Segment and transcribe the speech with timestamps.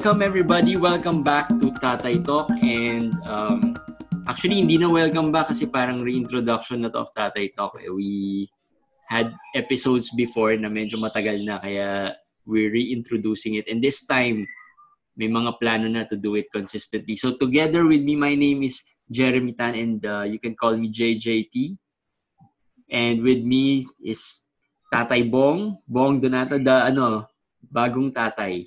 [0.00, 0.80] welcome everybody.
[0.80, 2.48] Welcome back to Tatay Talk.
[2.64, 3.76] And um,
[4.24, 7.76] actually, hindi na welcome back kasi parang reintroduction na to of Tatay Talk.
[7.84, 8.48] Eh, we
[9.12, 12.16] had episodes before na medyo matagal na kaya
[12.48, 13.68] we're reintroducing it.
[13.68, 14.48] And this time,
[15.20, 17.12] may mga plano na to do it consistently.
[17.20, 20.88] So together with me, my name is Jeremy Tan and uh, you can call me
[20.88, 21.76] JJT.
[22.88, 24.48] And with me is
[24.88, 27.28] Tatay Bong, Bong Donato, the ano,
[27.68, 28.64] bagong tatay.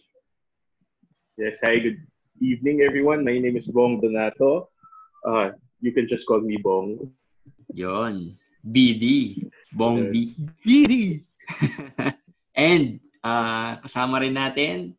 [1.34, 1.98] Yes, hi, good
[2.45, 3.26] evening everyone.
[3.26, 4.70] My name is Bong Donato.
[5.26, 7.09] Uh, you can just call me Bong.
[7.73, 8.38] Yon.
[8.62, 9.42] BD.
[9.73, 10.30] Bong D.
[10.61, 11.26] BD!
[12.54, 14.94] And uh, kasama rin natin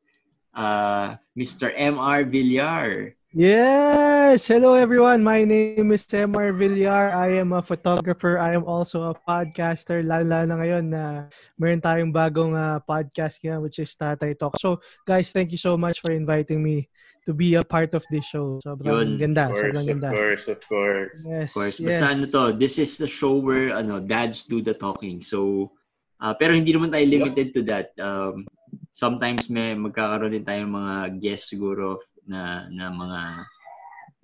[0.51, 1.71] uh, Mr.
[1.71, 3.14] MR Villar.
[3.35, 4.47] Yes!
[4.47, 5.27] Hello everyone.
[5.27, 7.11] My name is MR Villar.
[7.11, 8.39] I am a photographer.
[8.39, 10.07] I am also a podcaster.
[10.07, 11.27] Lalo na ngayon na
[11.59, 14.55] meron tayong bagong uh, podcast nga which is Tatay Talk.
[14.63, 16.87] So guys, thank you so much for inviting me
[17.27, 18.63] to be a part of this show.
[18.63, 19.19] Sobrang Yun.
[19.19, 19.51] ganda.
[19.51, 20.07] Of course, Sobrang ganda.
[20.07, 21.15] of course, of course.
[21.27, 21.49] Yes.
[21.51, 21.77] Of course.
[21.83, 21.87] yes.
[21.91, 25.19] Basta ano to, this is the show where ano, dads do the talking.
[25.27, 25.75] So,
[26.23, 27.99] uh, pero hindi naman tayo limited to that.
[27.99, 28.47] Um,
[28.95, 31.99] sometimes may magkakaroon din tayong mga guests siguro
[32.31, 33.21] na, na mga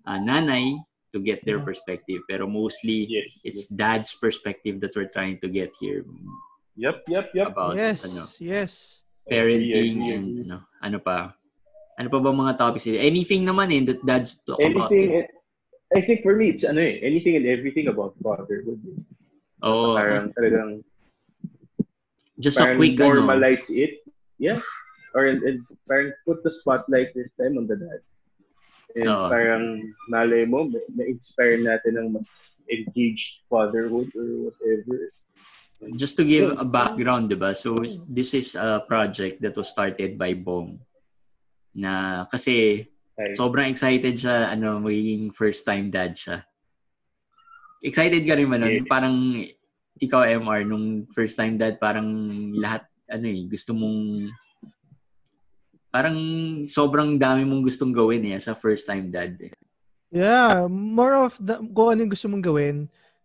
[0.06, 0.78] uh, nanay
[1.10, 1.66] to get their Yeah.
[1.66, 2.22] perspective.
[2.30, 3.34] Pero mostly, Yes.
[3.42, 6.06] it's dad's perspective that we're trying to get here
[6.78, 7.46] Yep, yep, yep.
[7.50, 8.06] about Yes.
[8.06, 9.02] ano, Yes.
[9.26, 11.34] parenting agree, and ano, ano pa.
[11.98, 12.86] Ano pa ba mga topics?
[12.86, 14.88] Anything naman eh that dads talk about.
[14.88, 15.28] Anything, Eh.
[15.90, 18.78] I think for me, it's ano eh, anything and everything about fatherhood.
[19.60, 20.70] Oh, Parang talagang,
[22.38, 23.26] just a parang quick ano.
[23.26, 24.00] normalize it.
[24.40, 24.64] Yeah.
[25.12, 28.08] Or and, and parang put the spotlight this time on the dads.
[28.96, 29.28] And Oo.
[29.30, 29.64] parang
[30.08, 32.26] malay mo, ma-inspire natin ng mas
[32.66, 35.12] engaged fatherhood or whatever.
[35.94, 37.54] Just to give a background, 'di ba?
[37.54, 40.82] So this is a project that was started by Bong.
[41.72, 42.84] Na kasi
[43.36, 46.44] sobrang excited siya ano magiging first time dad siya.
[47.80, 48.84] Excited ka rin ba nun?
[48.84, 48.88] Yeah.
[48.90, 49.16] Parang
[50.00, 52.08] ikaw MR nung first time dad parang
[52.56, 54.30] lahat ano eh gusto mong
[55.90, 56.16] parang
[56.64, 59.34] sobrang dami mong gustong gawin eh as a first time dad.
[59.42, 59.50] Eh.
[60.10, 62.76] Yeah, more of the, kung ano yung gusto mong gawin,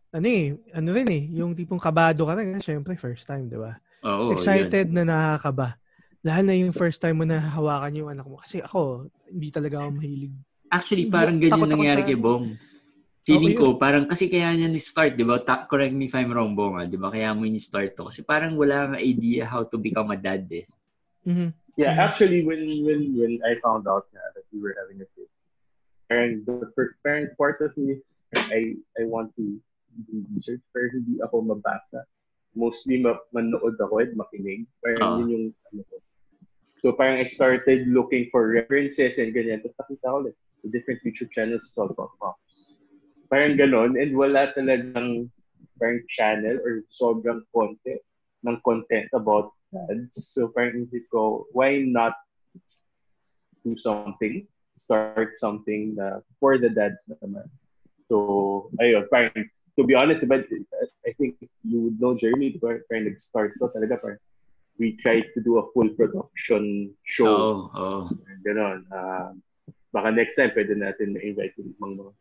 [0.09, 3.77] ano eh, ano rin eh, yung tipong kabado ka rin, syempre first time, di ba?
[4.05, 5.77] Oo, Excited na nakakaba.
[6.25, 8.41] Lalo na yung first time mo na hawakan yung anak mo.
[8.41, 10.33] Kasi ako, hindi talaga ako mahilig.
[10.73, 12.45] Actually, parang ganyan takot ako nangyari sa- kay Bong.
[13.25, 15.41] Feeling Oo, ko, parang kasi kaya niya ni-start, di ba?
[15.41, 17.09] Ta- correct me if I'm wrong, Bong, ah, di ba?
[17.09, 18.05] Kaya mo ni-start to.
[18.05, 20.61] Kasi parang wala kang idea how to become a dad, eh.
[21.25, 21.49] Mhm.
[21.73, 22.05] Yeah, Mhm.
[22.05, 25.27] actually, when when when I found out na that we were having a kid,
[26.13, 27.97] and the first parent part of me,
[28.37, 29.57] I I want to
[30.05, 32.05] do research, pero hindi ako mabasa.
[32.53, 34.69] Mostly ma- manood ako at makinig.
[34.85, 35.17] Parang Oo.
[35.25, 35.95] yun yung ano ko.
[36.85, 39.65] So parang I started looking for references and ganyan.
[39.65, 42.44] Tapos nakita ko ulit, the different YouTube channels all about moms.
[43.35, 43.99] Parang ganon.
[43.99, 45.27] And wala talagang
[45.75, 47.99] parang channel or sobrang content
[48.47, 50.15] ng content about dads.
[50.31, 52.15] So parang isip ko, why not
[53.67, 54.47] do something,
[54.79, 57.51] start something na for the dads naman.
[58.07, 59.35] So, ayun, parang,
[59.75, 60.47] to be honest, but
[61.03, 61.35] I think
[61.67, 64.21] you would know Jeremy, parang nag-start ko talaga, parang
[64.79, 67.27] we tried to do a full production show.
[67.27, 67.99] Oo, oo.
[68.47, 68.87] Ganon.
[68.87, 69.35] Uh,
[69.91, 72.15] baka next time, pwede natin na-invite yung mga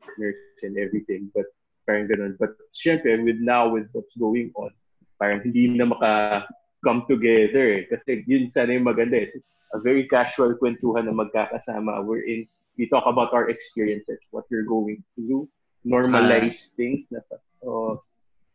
[0.00, 1.30] partners and everything.
[1.34, 1.48] But
[1.86, 2.36] parang ganon.
[2.38, 4.70] But syempre, with now, with what's going on,
[5.18, 6.46] parang hindi na maka
[6.84, 7.82] come together eh.
[7.88, 9.30] Kasi yun sana yung maganda eh.
[9.74, 15.04] A very casual kwentuhan na magkakasama wherein we talk about our experiences, what we're going
[15.14, 15.46] through,
[15.86, 17.20] normalize things na
[17.62, 18.02] oh,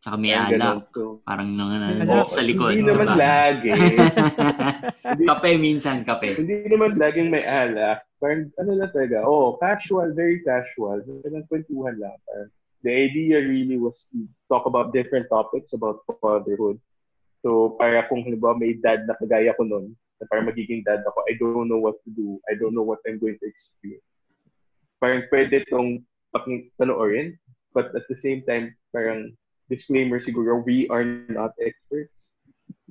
[0.06, 0.86] Saka may alak.
[1.26, 2.30] Parang nang May ano, alak.
[2.30, 2.78] sa likod.
[2.78, 3.70] hindi sa naman lagi.
[5.34, 6.38] kape minsan, kape.
[6.38, 8.06] Hindi naman laging may alak.
[8.22, 11.02] Parang ano lang talaga, oh, casual, very casual.
[11.02, 12.14] Parang kwentuhan lang.
[12.22, 12.54] Parang,
[12.86, 16.78] the idea really was to talk about different topics about fatherhood.
[17.42, 19.90] So, para kung halimbawa may dad na kagaya ko nun,
[20.22, 22.38] na parang magiging dad ako, I don't know what to do.
[22.46, 24.06] I don't know what I'm going to experience.
[25.02, 26.06] Parang pwede itong
[26.78, 27.34] panoorin,
[27.74, 29.34] but at the same time, parang
[29.68, 32.32] disclaimer siguro, we are not experts.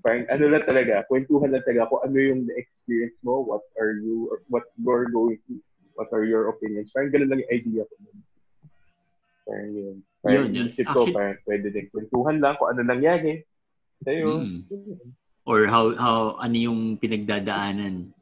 [0.06, 4.30] Parang ano lang talaga, kwentuhan lang talaga kung ano yung experience mo, what are you,
[4.30, 5.64] or what you're going through,
[5.98, 6.94] what are your opinions.
[6.94, 7.94] Parang ganun lang yung idea ko.
[9.46, 9.96] Parang yun.
[10.22, 10.68] Parang Yun, yun.
[10.70, 13.42] isip ko, Actually- parang pwede din kwentuhan lang kung ano nangyari.
[14.06, 14.46] Sa'yo.
[14.46, 14.62] Mm.
[15.46, 18.14] Or how, how, ano yung pinagdadaanan.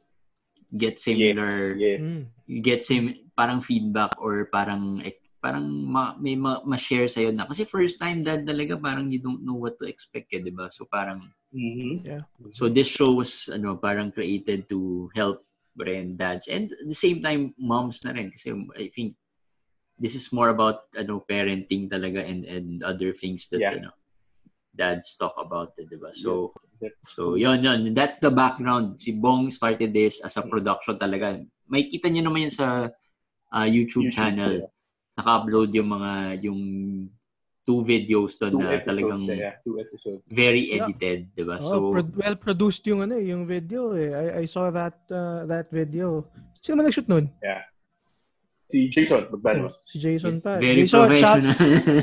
[0.74, 2.00] Get similar, Yes.
[2.00, 2.24] Mm.
[2.64, 5.00] get sim, parang feedback or parang,
[5.44, 7.44] parang ma, may ma, ma-share sa'yo na.
[7.44, 10.72] Kasi first time dad talaga, parang you don't know what to expect eh, di ba?
[10.72, 12.00] So parang, Mhm.
[12.56, 15.44] so this show was, ano, parang created to help
[15.76, 16.48] rin dads.
[16.48, 18.32] And at the same time, moms na rin.
[18.32, 19.20] Kasi I think
[20.00, 23.78] this is more about ano parenting talaga and and other things that Yeah.
[23.78, 23.94] you know
[24.74, 26.10] dads talk about it, diba?
[26.10, 26.50] So
[26.82, 26.94] Yeah.
[27.06, 28.98] so yun yun that's the background.
[28.98, 31.38] Si Bong started this as a production talaga.
[31.70, 32.90] May kita niyo naman yun sa
[33.54, 34.54] uh, YouTube, YouTube, channel.
[35.14, 36.10] Naka-upload yung mga
[36.42, 36.60] yung
[37.64, 40.20] two videos doon Two na episodes, talagang yeah, two episodes.
[40.28, 40.84] very Yeah.
[40.84, 41.56] edited, diba?
[41.56, 44.12] Oh, So pro- well produced yung ano eh, yung video eh.
[44.12, 46.28] I, I saw that uh, that video.
[46.60, 47.32] Sino man nag-shoot nun?
[48.74, 49.70] Si Jason Magbanwa.
[49.86, 50.58] Si Jason pa.
[50.58, 51.54] very Jason, shout, professional.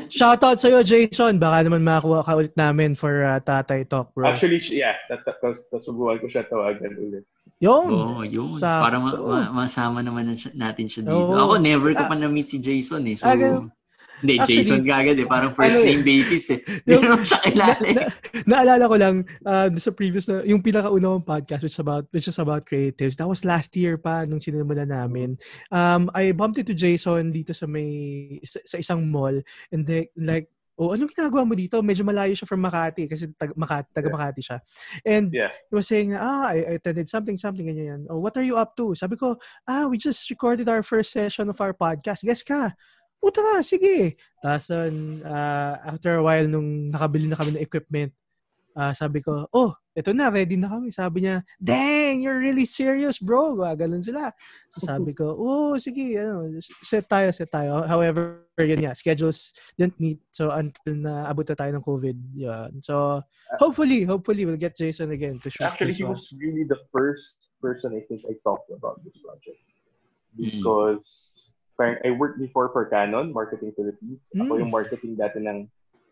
[0.24, 1.36] shout out sa'yo, Jason.
[1.36, 4.32] Baka naman makakuha ka ulit namin for uh, Tatay Talk, bro.
[4.32, 7.26] Actually, yeah, that, that, that, nasubukan ko siya tawagan ulit.
[7.62, 8.58] Yung, Oo, oh, yun.
[8.58, 11.14] Sa- Para ma- ma- masama naman na natin siya dito.
[11.14, 11.38] Oo.
[11.38, 12.10] Ako, never ko Ah.
[12.10, 13.14] pa na-meet si Jason eh.
[13.14, 13.70] So, Ah, ganun.
[14.22, 15.26] hindi, Actually, Jason kagad eh.
[15.26, 15.90] Parang first ano eh.
[15.94, 16.62] name basis eh.
[16.86, 17.96] Hindi naman siya kilala eh.
[17.98, 18.06] na,
[18.46, 19.16] naalala ko lang
[19.46, 23.18] uh, sa previous na yung pinakauna kong podcast which is about which is about creatives
[23.18, 27.66] that was last year pa nung sinimula namin um I bumped into Jason dito sa
[27.66, 27.90] may
[28.46, 29.42] sa, sa isang mall
[29.74, 30.46] and they, like
[30.82, 34.16] oh anong ginagawa mo dito medyo malayo siya from Makati kasi taga Makati, taga Yeah.
[34.18, 34.58] Makati siya
[35.06, 35.52] and Yeah.
[35.70, 38.02] he was saying ah I, I attended something something ganyan yan.
[38.10, 39.38] oh what are you up to sabi ko
[39.70, 42.74] ah we just recorded our first session of our podcast guess ka
[43.22, 44.18] Puta na, sige.
[44.42, 48.10] Tapos, uh, after a while, nung nakabili na kami ng equipment,
[48.74, 50.88] ah, sabi ko, oh, ito na, ready na kami.
[50.92, 53.56] Sabi niya, dang, you're really serious, bro.
[53.76, 54.32] Ganun sila.
[54.72, 56.48] So sabi ko, oh, sige, ano,
[56.84, 57.84] set tayo, set tayo.
[57.84, 60.22] However, yun nga, schedules didn't meet.
[60.32, 62.18] So, until na abot na tayo ng COVID.
[62.38, 62.72] Yun.
[62.80, 63.20] So,
[63.60, 66.14] hopefully, hopefully, we'll get Jason again to shoot Actually, this he one.
[66.16, 69.60] was really the first person I think I talked about this project.
[70.40, 70.62] Mm.
[70.62, 71.04] Because
[71.76, 74.22] parang I worked before for Canon, Marketing Philippines.
[74.38, 74.60] Ako Mm.
[74.64, 75.68] yung marketing dati ng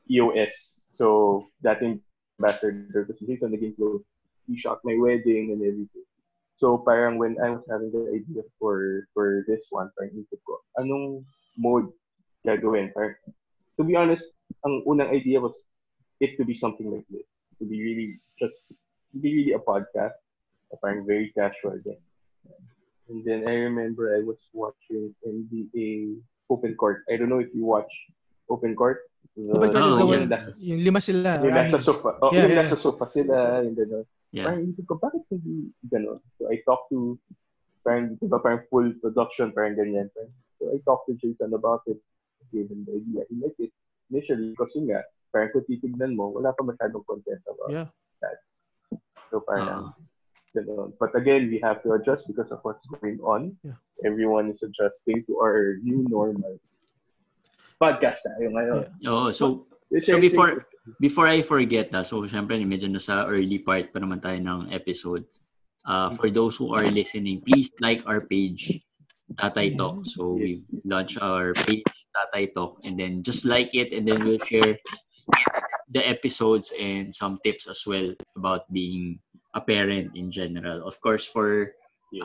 [0.09, 0.51] EOS.
[0.97, 2.01] So, dating
[2.39, 4.01] ambassador si Jason, naging close.
[4.47, 6.07] He shot my wedding and everything.
[6.57, 10.59] So, parang when I was having the idea for for this one, parang isip ko,
[10.80, 11.24] anong
[11.59, 11.91] mode
[12.47, 12.91] gagawin?
[12.95, 13.15] Parang,
[13.77, 14.25] to be honest,
[14.65, 15.56] ang unang idea was
[16.19, 17.27] it to be something like this.
[17.59, 20.15] To be really, just, to be really a podcast.
[20.83, 21.97] Parang very casual din.
[23.09, 27.01] And then I remember I was watching NBA Open Court.
[27.09, 27.89] I don't know if you watch
[28.50, 29.01] Open Court.
[29.39, 30.19] Open Court is Oh, yeah.
[30.19, 30.27] yung
[30.60, 31.39] yung lima sila.
[31.39, 32.19] yung nasa sofa.
[32.19, 32.62] Oh, Yeah, yung yeah.
[32.66, 33.63] nasa sofa sila.
[33.63, 34.06] Yung gano'n.
[34.30, 34.45] Yeah.
[34.45, 36.19] Parang isip ko, bakit hindi gano'n?
[36.36, 37.16] So I talked to,
[37.81, 40.12] parang, di ba, parang full production, parang ganyan.
[40.12, 41.98] Parang, so I talked to Jason about it.
[42.51, 43.21] Gave him the idea.
[43.30, 43.71] He liked it
[44.12, 45.01] initially kasi nga,
[45.31, 47.88] parang kung titignan mo, wala pa masyadong content about Yeah.
[48.19, 48.42] that.
[49.31, 50.07] So parang, Ah.
[50.50, 50.98] Ganun.
[50.98, 53.54] But again, we have to adjust because of what's going on.
[53.62, 53.77] Yeah.
[54.01, 56.57] Everyone is adjusting to our new normal.
[57.79, 58.83] Podcast tayo ngayon.
[59.07, 60.69] Oo, so Which So think before-
[61.01, 65.25] before I forget, ah, so syempre medyo nasa early part pa naman tayo ng episode.
[65.81, 68.77] Uh, for those who are listening, please like our page,
[69.33, 70.06] Tatay Talk.
[70.06, 70.69] So Yes.
[70.69, 74.77] we launch our page, Tatay Talk, and then just like it, and then we'll share
[75.89, 79.18] the episodes and some tips as well about being
[79.57, 80.85] a parent in general.
[80.85, 81.73] Of course, for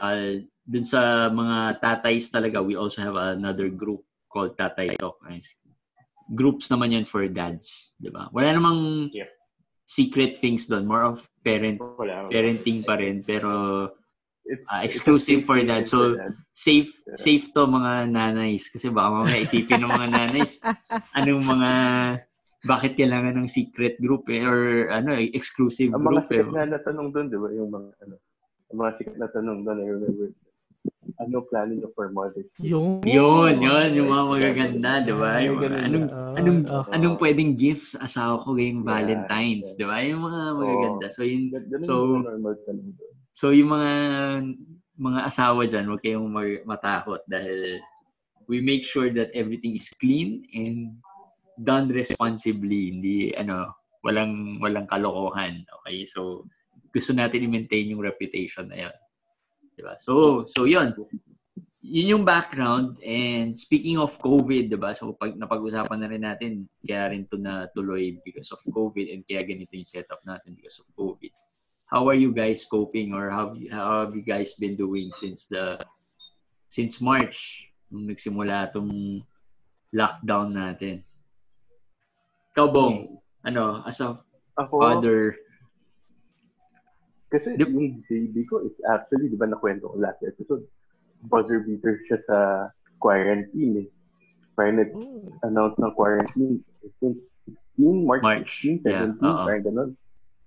[0.05, 5.23] uh, dun sa mga tatays talaga, we also have another group called Tatay Talk.
[5.23, 5.55] Guys.
[6.27, 8.27] Groups naman yan for dads, di ba?
[8.35, 9.31] Wala namang Yeah.
[9.87, 10.85] secret things doon.
[10.85, 12.27] More of parent wala.
[12.27, 13.23] parenting pa rin.
[13.23, 13.87] Pero
[14.45, 15.85] It's, it's exclusive a for that.
[15.87, 16.33] So, for that.
[16.51, 17.17] safe Yeah.
[17.17, 18.69] safe to mga nanays.
[18.69, 20.61] Kasi baka mamaya isipin ng mga nanays,
[21.17, 21.71] anong mga
[22.65, 26.41] bakit kailangan ng secret group eh, or ano eh, exclusive Ang mga group eh.
[26.41, 27.49] sikat na natanong doon, di ba?
[27.53, 28.15] Yung mga, ano,
[28.73, 30.29] ang mga sikat na tanong doon, I remember.
[31.21, 32.73] Ano plano niyo for Mother's Day?
[32.73, 33.05] Yun.
[33.05, 35.39] Yun, yun, yung mga magaganda, di ba?
[35.41, 36.35] Yung mga, anong, na.
[36.41, 36.87] Anong, ah.
[36.93, 39.79] anong pwedeng gifts sa asawa ko ngayong Yeah, Valentine's, yeah.
[39.79, 39.97] di ba?
[40.03, 41.07] Yung mga magaganda.
[41.13, 41.43] So, yun,
[41.85, 42.23] So-.
[43.35, 43.93] So yung mga
[44.95, 47.83] mga asawa dyan, huwag kayong mag- matakot dahil
[48.47, 50.95] we make sure that everything is clean and
[51.59, 52.95] done responsibly.
[52.95, 53.75] Hindi, ano,
[54.07, 55.67] walang, walang kalokohan.
[55.83, 56.07] Okay?
[56.07, 56.47] So,
[56.95, 58.95] gusto natin i-maintain yung reputation na
[59.75, 59.91] yun.
[59.91, 59.95] Diba?
[59.99, 60.95] So, so yun.
[61.85, 63.03] Yun yung background.
[63.03, 64.95] And speaking of COVID, diba?
[64.95, 69.27] So, pag napag-usapan na rin natin, kaya rin to na tuloy because of COVID and
[69.27, 71.35] kaya ganito yung setup natin because of COVID
[71.95, 75.79] how are you guys coping or how, how have you guys been doing since the
[76.67, 79.23] since March nung nagsimula tong
[79.95, 81.07] lockdown natin?
[82.51, 84.19] Ikaw, Bong, ano, as a
[84.59, 85.39] Ako, father,
[87.35, 90.63] kasi Di- yung baby ko is actually, di ba nakwento ko last episode,
[91.27, 92.39] buzzer beater siya sa
[93.03, 93.89] quarantine eh.
[94.55, 97.19] Parang nag-announce ng quarantine, I think
[97.75, 99.91] 16, March, March, 16, 17, yeah, parang ganun.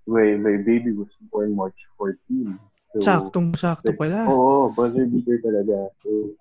[0.08, 2.56] My, my baby was born March 14.
[2.96, 4.24] So, Saktong-sakto pala.
[4.24, 5.92] Oo, buzzer beater talaga.
[6.00, 6.32] So,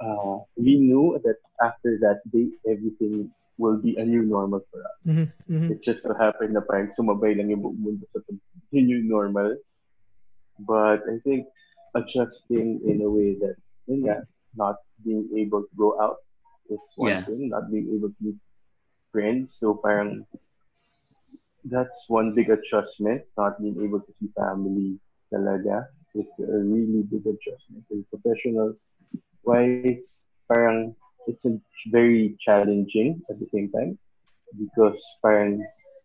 [0.00, 5.00] uh, we knew that after that day, everything will be a new normal for us.
[5.06, 5.70] Mhm, mhm.
[5.72, 8.20] It just so happened na parang sumabay lang yung buong mundo sa
[8.72, 9.56] new normal.
[10.58, 11.46] But I think
[11.94, 14.24] adjusting in a way that, yun nga,
[14.56, 16.16] not being able to go out
[16.70, 17.24] is one Yeah.
[17.24, 18.38] thing, not being able to meet
[19.12, 19.56] friends.
[19.58, 20.26] So parang
[21.64, 24.98] that's one big adjustment, not being able to see family
[25.32, 27.84] talaga is a really big adjustment.
[27.90, 28.74] And professional
[29.44, 30.94] wise, parang
[31.26, 31.58] it's a
[31.90, 33.98] very challenging at the same time
[34.58, 35.62] because parang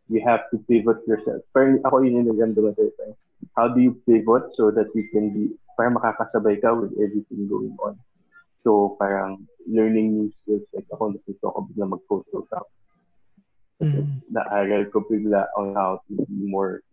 [0.10, 1.42] you have to pivot yourself.
[1.56, 2.90] Parang ako yun yung nagandang ko.
[3.00, 3.16] Parang,
[3.56, 7.74] how do you pivot so that you can be, parang makakasabay ka with everything going
[7.80, 7.96] on.
[8.62, 12.66] So parang learning new skills, like ako natuto ako bigla mag-photoshop.
[13.82, 14.22] Mhm.
[14.30, 16.86] Naaral ko bigla on how to be more,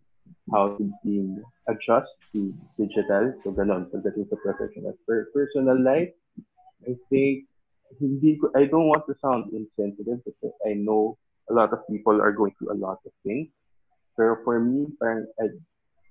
[0.48, 1.20] how to be
[1.68, 3.36] adjust to digital.
[3.44, 4.96] So ganon, pagdating sa professional.
[5.04, 6.12] Per personal life,
[6.88, 7.47] I think
[7.96, 11.16] hindi ko, I don't want to sound insensitive because I know
[11.48, 13.48] a lot of people are going through a lot of things.
[14.16, 15.56] Pero for me, parang I'd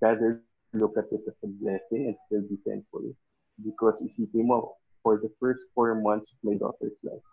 [0.01, 0.41] rather
[0.73, 3.05] look at it as a blessing and still be thankful.
[3.61, 7.25] Because isipin mo, for the first four months of my daughter's life,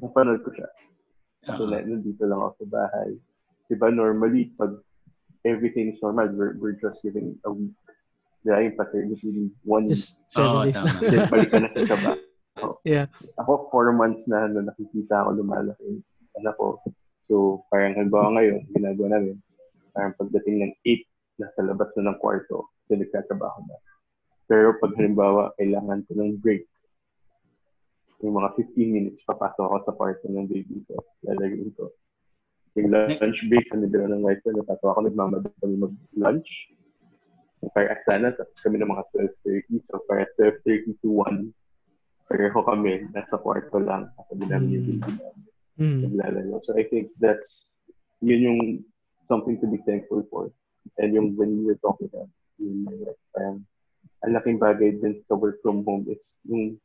[0.00, 0.70] napanood ko siya.
[1.58, 3.18] So, Uh, na, nandito lang ako sa bahay.
[3.66, 4.78] Diba, normally, pag
[5.42, 7.74] everything is normal, we're, we're just giving a week.
[8.46, 9.98] Diba, yung paternity leave, one week.
[9.98, 10.96] Just seven Oo, days lang.
[11.02, 12.14] Then, balik ka na sa trabaho.
[12.82, 13.06] Yeah.
[13.38, 16.02] Ako, four months na na nakikita ako lumalaki
[16.38, 16.80] anak ko.
[17.28, 19.36] So, parang halimbawa ngayon, ginagawa namin,
[19.92, 23.76] parang pagdating ng 8, nasa labas na ng kwarto, then nagtatrabaho na.
[24.48, 26.64] Pero pag halimbawa, kailangan ko ng break,
[28.22, 31.90] yung mga 15 minutes, papasok ako sa kwarto ng baby ko, lalagyan ko.
[32.78, 36.50] Yung lunch break, ano nila ng wife ko, natatawa ako, nagmamadali kami mag-lunch.
[37.76, 39.04] Para sana, tapos kami ng mga
[39.70, 39.86] 12.30.
[39.86, 41.54] So, para 12.30 to 1,
[42.32, 44.08] pareho kami, nasa kwarto lang.
[44.16, 45.42] Kasabi namin yung baby namin
[45.80, 46.04] Mm.
[46.04, 46.60] naglalaro.
[46.68, 47.76] So I think that's
[48.20, 48.60] yun yung
[49.28, 50.52] something to be thankful for.
[51.00, 52.28] And yung when you were talking about
[52.60, 53.64] yun, like, parang
[54.22, 56.76] ang laking bagay din sa work from home is yung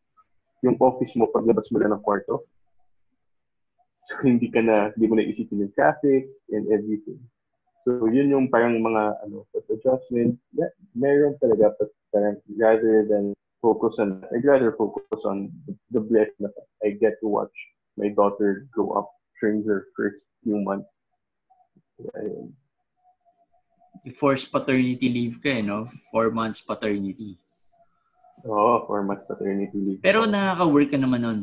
[0.64, 2.48] yung office mo paglabas mo na ng kwarto.
[4.08, 7.20] So hindi ka na, hindi mo na isipin yung traffic and everything.
[7.84, 10.40] So yun yung parang mga ano, adjustments.
[10.56, 15.52] Yeah, meron talaga but parang rather than focus on, I'd rather focus on
[15.92, 17.54] the blessing that I get to watch
[17.98, 19.10] my daughter grow up
[19.42, 20.88] during her first few months.
[22.14, 22.54] Ayun.
[24.14, 25.90] forced paternity leave ka eh, no?
[26.14, 27.42] Four months paternity.
[28.46, 30.02] Oo, four months paternity leave.
[30.06, 31.40] Pero nakaka-work ka naman nun.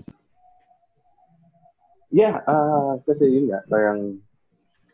[2.14, 4.22] Yeah, ah kasi yun nga, parang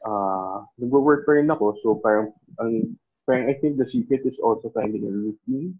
[0.08, 1.76] ah nagwo-work pa rin ako.
[1.84, 2.96] So parang, ang,
[3.28, 5.76] parang I think the secret is also finding a routine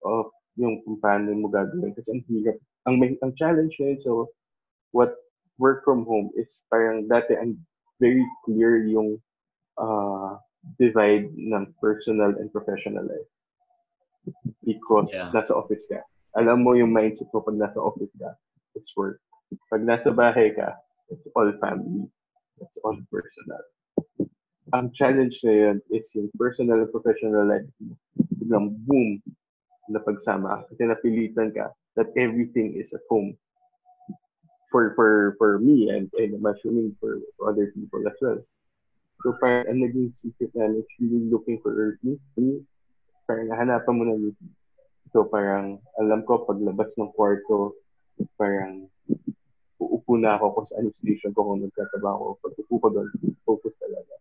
[0.00, 1.94] of yung kung paano mo gagawin.
[1.94, 2.56] Kasi ang hirap,
[2.86, 4.30] ang, may, ang challenge ngayon, so
[4.94, 5.14] what
[5.58, 7.58] work from home is parang dati ang
[8.02, 9.18] very clear yung
[9.78, 10.38] uh,
[10.78, 13.30] divide ng personal and professional life.
[14.64, 15.30] Because Yeah.
[15.34, 16.00] nasa office ka.
[16.34, 18.34] Alam mo yung mindset mo pag nasa office ka,
[18.74, 19.20] it's work.
[19.70, 20.74] Pag nasa bahay ka,
[21.12, 22.08] it's all family.
[22.58, 23.62] It's all personal.
[24.72, 27.94] Ang challenge ngayon is yung personal and professional life mo.
[28.40, 29.20] Biglang boom,
[29.90, 33.36] na pagsama kasi napilitan ka that everything is at home
[34.74, 38.42] for for for me and, and I'm assuming for, other people as well.
[39.22, 41.70] So parang ang naging secret namin is really looking for.
[41.70, 41.94] For
[42.40, 42.66] me,
[43.28, 44.54] parang nahanapan mo ng routine.
[45.14, 47.78] So parang alam ko paglabas ng kwarto,
[48.34, 48.90] parang
[49.78, 52.34] uupo na ako kung saan yung station ko kung nagtatrabaho.
[52.42, 53.08] Pag upo ko doon,
[53.46, 54.14] focus talaga.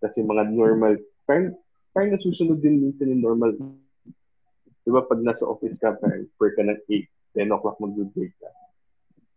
[0.00, 0.96] Kasi mga normal,
[1.28, 1.52] parang,
[1.92, 3.52] parang nasusunod din minsan yung normal.
[4.84, 7.08] Di ba pag nasa office ka, parang work ka ng 8,
[7.40, 8.50] 10 o'clock mag-break ka.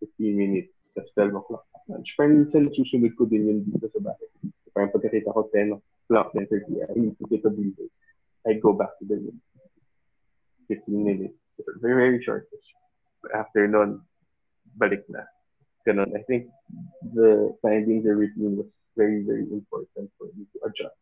[0.04, 2.14] 15 minutes, tapos 12 o'clock lunch.
[2.20, 4.28] Parang minsan susunod ko din yun dito sa bahay.
[4.76, 7.88] Parang pagkakita ko 10 o'clock, 10.30, I need to take a breather.
[8.46, 9.40] I go back to the room.
[10.68, 11.40] 15 minutes.
[11.82, 12.46] Very, very short.
[13.34, 14.04] After nun,
[14.78, 15.26] balik na.
[15.88, 16.12] Ganun.
[16.14, 16.52] I think
[17.16, 20.96] the finding the routine was very, very important for me to adjust.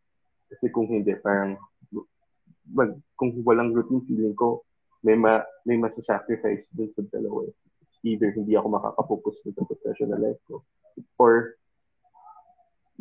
[0.48, 1.58] Kasi kung hindi, parang
[2.72, 4.62] mag, kung walang routine, feeling ko,
[5.02, 7.46] may ma, may masasacrifice dun sa dalawa.
[7.46, 7.54] eh
[8.06, 10.62] either hindi ako makakapokus sa professional life ko
[11.18, 11.58] or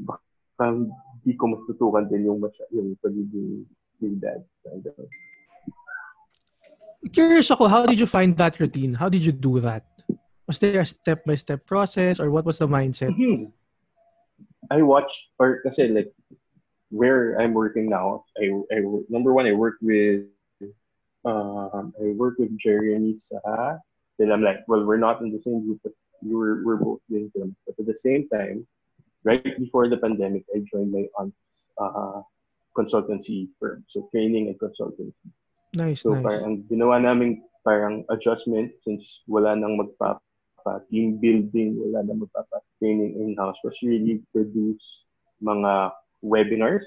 [0.02, 0.20] baka
[1.22, 3.70] hindi ko matutukan din yung, masya, yung pagiging
[4.02, 4.42] yung dad.
[7.14, 8.98] Curious ako, how did you find that routine?
[8.98, 9.86] How did you do that?
[10.50, 13.14] Was there a step-by-step process or what was the mindset?
[13.14, 13.54] Mhm.
[14.74, 16.10] I watched, or kasi like,
[16.96, 18.80] where I'm working now, I, I
[19.12, 20.32] number one, I work with
[21.28, 23.84] um, I work with Jeremy sa
[24.16, 25.92] then I'm like, well, we're not in the same group, but
[26.24, 27.56] we're we're both doing films.
[27.68, 28.64] But at the same time,
[29.28, 31.36] right before the pandemic, I joined my aunt's
[31.76, 32.24] uh,
[32.72, 35.12] consultancy firm, so training and consultancy.
[35.76, 36.24] Nice, So nice.
[36.24, 43.20] parang ginawa namin parang adjustment since wala nang magpapa team building, wala nang magpapa training
[43.20, 44.84] in-house was really produce
[45.44, 45.92] mga
[46.26, 46.86] webinars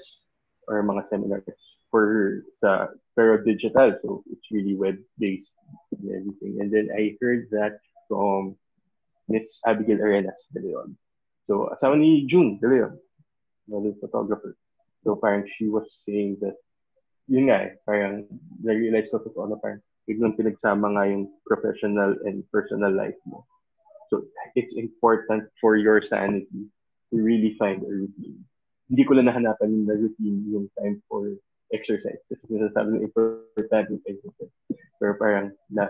[0.67, 1.47] or mga seminars
[1.87, 5.55] for sa pero digital so it's really web based
[5.95, 7.79] and everything and then I heard that
[8.11, 8.59] from
[9.31, 10.93] Miss Abigail Arenas de Leon
[11.47, 12.93] so asawa ni June de Leon
[13.71, 14.53] another photographer
[15.07, 16.59] so parang she was saying that
[17.29, 18.25] yun nga eh, parang
[18.65, 19.79] na-realize ko totoo na parang
[20.09, 23.45] biglang pinagsama nga yung professional and personal life mo.
[24.09, 24.25] So,
[24.57, 26.65] it's important for your sanity
[27.13, 28.41] to really find a routine.
[28.89, 31.29] Hindi ko lang nahanapan yung routine yung time for
[31.69, 32.19] exercise.
[32.25, 34.53] Kasi sinasabi ng important yung exercise.
[34.97, 35.87] Pero parang na,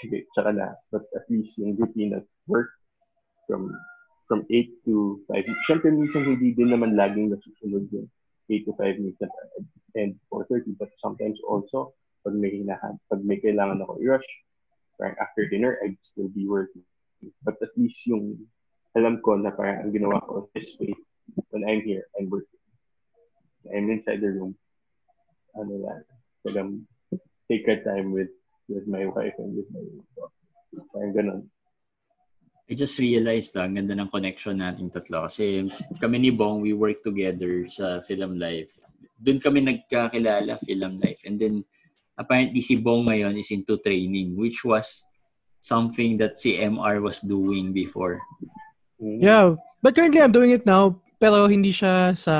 [0.00, 0.72] sige, tsaka na.
[0.88, 2.72] But at least yung routine at work
[3.44, 3.72] from
[4.28, 5.40] from 8 to 5.
[5.64, 8.08] Siyempre, minsan hindi din naman laging nasusunod yung
[8.52, 9.20] 8 to 5 minutes
[9.96, 10.76] and 4.30.
[10.76, 14.28] But sometimes also, pag may hinahan, pag may kailangan ako i-rush,
[15.00, 16.84] parang after dinner, I'd still be working.
[17.40, 18.44] But at least yung
[18.92, 20.92] alam ko na parang ang ginawa ko this way,
[21.68, 22.64] I'm here, I'm working.
[23.68, 24.56] I'm inside the room.
[25.52, 26.00] Ano lang,
[26.40, 26.70] talagang
[27.52, 28.32] take a time with
[28.72, 30.32] with my wife and with my daughter.
[30.96, 31.42] Parang ganun.
[32.68, 35.24] I just realized ah, ang ganda ng connection nating tatlo.
[35.24, 35.64] Kasi
[35.96, 38.76] kami ni Bong, we work together sa Film Life.
[39.16, 41.24] Doon kami nagkakilala, Film Life.
[41.24, 41.64] And then,
[42.20, 45.08] apparently si Bong ngayon is into training, which was
[45.64, 48.20] something that si MR was doing before.
[49.00, 52.36] Yeah, but currently I'm doing it now, pero hindi siya sa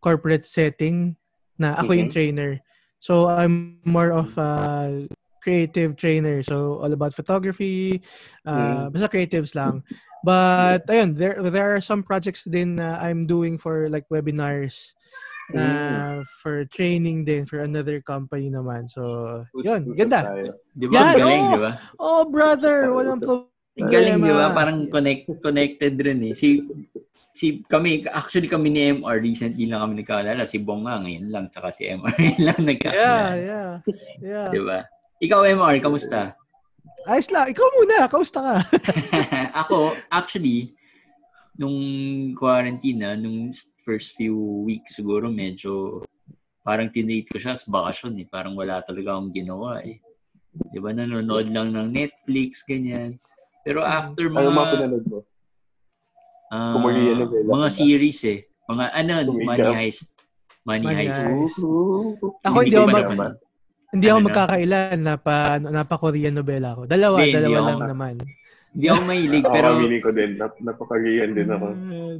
[0.00, 1.14] corporate setting
[1.60, 2.16] na ako yung Mhm.
[2.16, 2.50] trainer.
[2.98, 5.06] So I'm more of a
[5.42, 6.42] creative trainer.
[6.42, 8.00] So all about photography,
[8.46, 9.84] uh, basta creatives lang.
[10.22, 14.94] But ayun, there there are some projects din na I'm doing for like webinars
[15.50, 18.86] uh, for training din for another company naman.
[18.88, 19.02] So,
[19.58, 20.30] yun, ganda.
[20.72, 21.10] Di ba?
[21.12, 21.52] Ang galing, oo.
[21.52, 21.72] di ba?
[21.98, 23.20] Oh, brother, walang
[23.76, 24.48] Ang galing, di ba?
[24.48, 24.56] problema.
[24.56, 26.34] Parang connect, connected rin eh.
[26.38, 26.62] Si,
[27.32, 30.44] si kami, actually kami ni MR, recently lang kami nagkaalala.
[30.44, 32.12] Si Bong nga ngayon lang, tsaka si MR
[32.46, 33.36] lang Yeah, nagkaalala.
[33.40, 33.70] yeah.
[34.20, 34.48] Yeah.
[34.52, 34.78] Di ba?
[35.18, 36.36] Ikaw, MR, kamusta?
[37.02, 37.50] Ayos lang.
[37.50, 38.06] Ikaw muna.
[38.06, 38.56] Kausta ka?
[39.64, 40.74] Ako, actually,
[41.54, 41.78] nung
[42.34, 43.50] quarantine na, nung
[43.82, 46.02] first few weeks siguro, medyo
[46.62, 48.26] parang tinrate ko siya as bakasyon eh.
[48.30, 49.98] Parang wala talaga akong ginawa eh.
[50.70, 50.94] Di ba?
[50.94, 53.18] Nanonood lang ng Netflix, ganyan.
[53.62, 55.18] Pero after Ano mga mga, pinanood mo?
[56.52, 58.38] Ah, Korean novela mga series eh.
[58.68, 59.12] Mga ano.
[59.32, 60.12] Money Heist.
[60.62, 61.26] Money, Money Heist.
[61.26, 61.58] Heist.
[62.46, 63.32] Ako Hindi ko ako mag- naman.
[63.92, 64.28] Hindi ako Ano na?
[64.30, 66.88] magkakailan na pa, na pa Korean novela ako.
[66.88, 67.68] Dalawa, Hindi, hindi dalawa ako.
[67.68, 68.14] lang naman.
[68.72, 70.30] Hindi ako mahilig, Ako, pero aminin ko din.
[70.40, 71.66] Nap napaka-Korean din ako.
[71.76, 72.16] Uh,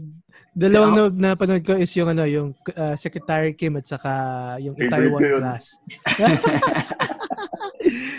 [0.53, 4.13] dalawang na, napanood ko is yung ano, yung uh, Secretary Kim at saka
[4.61, 5.41] yung Taiwan ko yun.
[5.41, 5.73] class.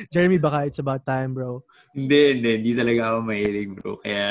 [0.10, 1.62] Jeremy, baka it's about time, bro.
[1.94, 2.50] Hindi, hindi.
[2.58, 4.02] Hindi talaga ako mahilig, bro.
[4.02, 4.26] Kaya,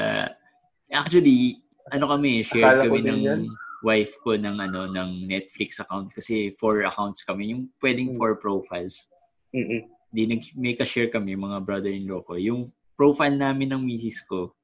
[0.90, 1.61] actually,
[1.92, 3.42] ano kami, share Akala kami ng yan.
[3.82, 8.16] wife ko ng ano ng Netflix account kasi four accounts kami yung pwedeng Hmm.
[8.16, 9.10] four profiles
[9.50, 9.84] Mm-mm.
[10.08, 14.54] di nag may ka-share kami mga brother-in-law ko yung profile namin ng misis ko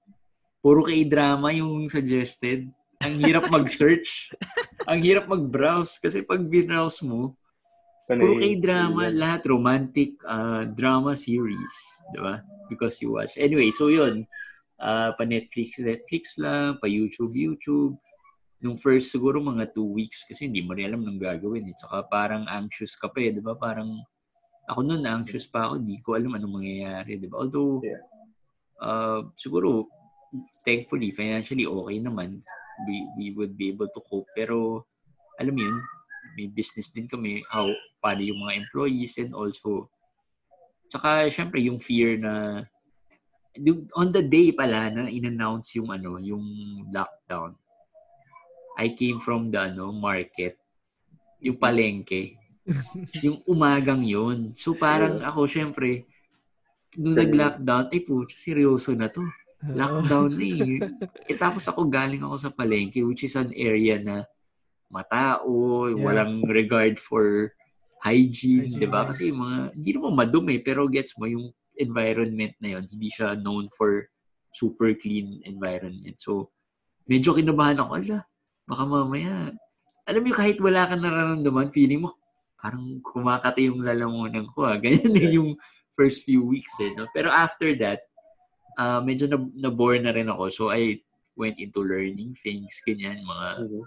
[0.59, 4.33] puro K-drama yung suggested ang hirap mag-search
[4.85, 7.35] ang hirap mag-browse kasi pag browse mo
[8.07, 11.75] Panay- Puro K-drama, lahat romantic uh, drama series,
[12.09, 12.41] 'di ba?
[12.65, 13.37] Because you watch.
[13.37, 14.25] Anyway, so 'yun.
[14.79, 17.99] Uh, pa Netflix, Netflix lang, pa YouTube, YouTube.
[18.63, 21.67] Nung first siguro mga two weeks kasi hindi mo rin alam nang gagawin.
[21.67, 21.75] Eh.
[21.79, 23.55] Saka parang anxious ka pa eh, 'di ba?
[23.59, 23.91] Parang
[24.71, 27.43] ako noon anxious pa ako, di ko alam anong mangyayari, 'di ba?
[27.43, 28.03] Although Yeah.
[28.83, 29.87] uh, siguro
[30.67, 32.43] thankfully financially okay naman.
[32.87, 34.31] We we would be able to cope.
[34.35, 34.87] Pero
[35.39, 35.79] alam mo 'yun,
[36.39, 37.67] may business din kami, how,
[37.99, 39.91] paano yung mga employees and also,
[40.91, 42.63] tsaka syempre yung fear na,
[43.97, 46.45] on the day pala na in-announce yung ano, yung
[46.93, 47.57] lockdown,
[48.79, 50.59] I came from the ano, market,
[51.43, 52.39] yung palengke,
[53.25, 54.55] yung umagang yun.
[54.55, 56.07] So parang ako syempre,
[56.95, 59.25] nung nag-lockdown, ay po, seryoso na to.
[59.59, 60.79] Lockdown na eh.
[61.31, 61.37] eh.
[61.37, 64.23] Tapos ako galing ako sa palengke, which is an area na
[64.89, 66.01] matao, Yeah.
[66.01, 67.53] walang regard for
[68.01, 69.05] hygiene, Hygiene, 'di ba?
[69.11, 73.39] Kasi yung mga hindi naman madumi pero gets mo yung environment na yon, hindi siya
[73.39, 74.07] known for
[74.53, 76.19] super clean environment.
[76.19, 76.53] So
[77.09, 78.19] medyo kinabahan ako, ala,
[78.69, 79.55] baka mamaya
[80.09, 82.17] alam mo kahit wala kang nararamdaman, feeling mo,
[82.57, 84.65] parang kumakati yung lalamunan ko.
[84.65, 84.81] Ah.
[84.81, 85.37] Ganyan yeah.
[85.37, 85.61] yung
[85.93, 86.73] first few weeks.
[86.81, 87.05] Eh, no?
[87.13, 88.09] Pero after that,
[88.81, 90.49] uh, medyo na, na-bore na rin ako.
[90.49, 91.05] So I
[91.37, 93.85] went into learning things, ganyan, mga mm-hmm.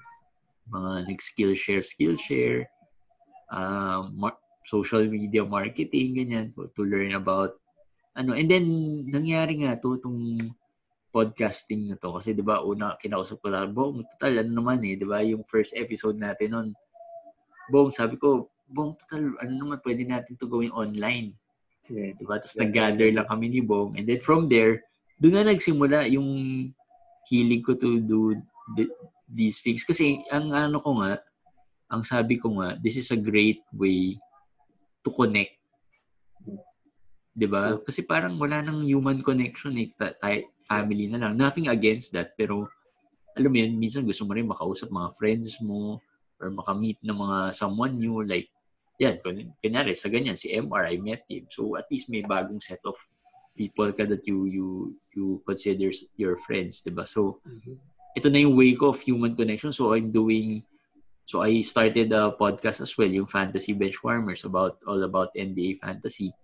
[0.71, 2.69] mga nag-skill share, skill share,
[3.49, 7.57] uh, mar- social media marketing, ganyan, to learn about
[8.15, 8.35] ano.
[8.35, 8.65] And then,
[9.07, 10.51] nangyari nga to, itong
[11.11, 12.15] podcasting na to.
[12.15, 15.43] Kasi, di ba, una, kinausap ko lang, Bong, total, ano naman eh, di ba, yung
[15.47, 16.67] first episode natin nun,
[17.67, 21.35] Bong, sabi ko, Bong, total, ano naman, pwede natin to gawing online.
[21.91, 22.15] Yeah.
[22.15, 22.39] Di ba?
[22.39, 22.63] Tapos yeah.
[22.67, 23.99] nag-gather lang kami ni Bong.
[23.99, 24.87] And then from there,
[25.19, 26.29] doon na nagsimula yung
[27.27, 28.39] hilig ko to do
[28.73, 28.95] th-
[29.27, 29.83] these things.
[29.83, 31.19] Kasi, ang ano ko nga,
[31.91, 34.15] ang sabi ko nga, this is a great way
[35.03, 35.60] to connect
[37.31, 37.79] 'di ba?
[37.79, 41.39] Kasi parang wala nang human connection eh, tayo, family na lang.
[41.39, 42.67] Nothing against that, pero
[43.35, 46.03] alam mo yun, minsan gusto mo rin makausap mga friends mo
[46.41, 48.51] or makamit ng mga someone new like
[49.01, 51.49] yan, kunyari sa ganyan si MR I met him.
[51.49, 52.93] So at least may bagong set of
[53.57, 54.67] people ka that you you
[55.15, 55.89] you consider
[56.19, 57.07] your friends, 'di ba?
[57.07, 57.75] So mm-hmm.
[58.19, 59.73] ito na yung way ko of human connection.
[59.73, 60.61] So I'm doing
[61.25, 66.35] so I started a podcast as well, yung Fantasy Benchwarmers about all about NBA fantasy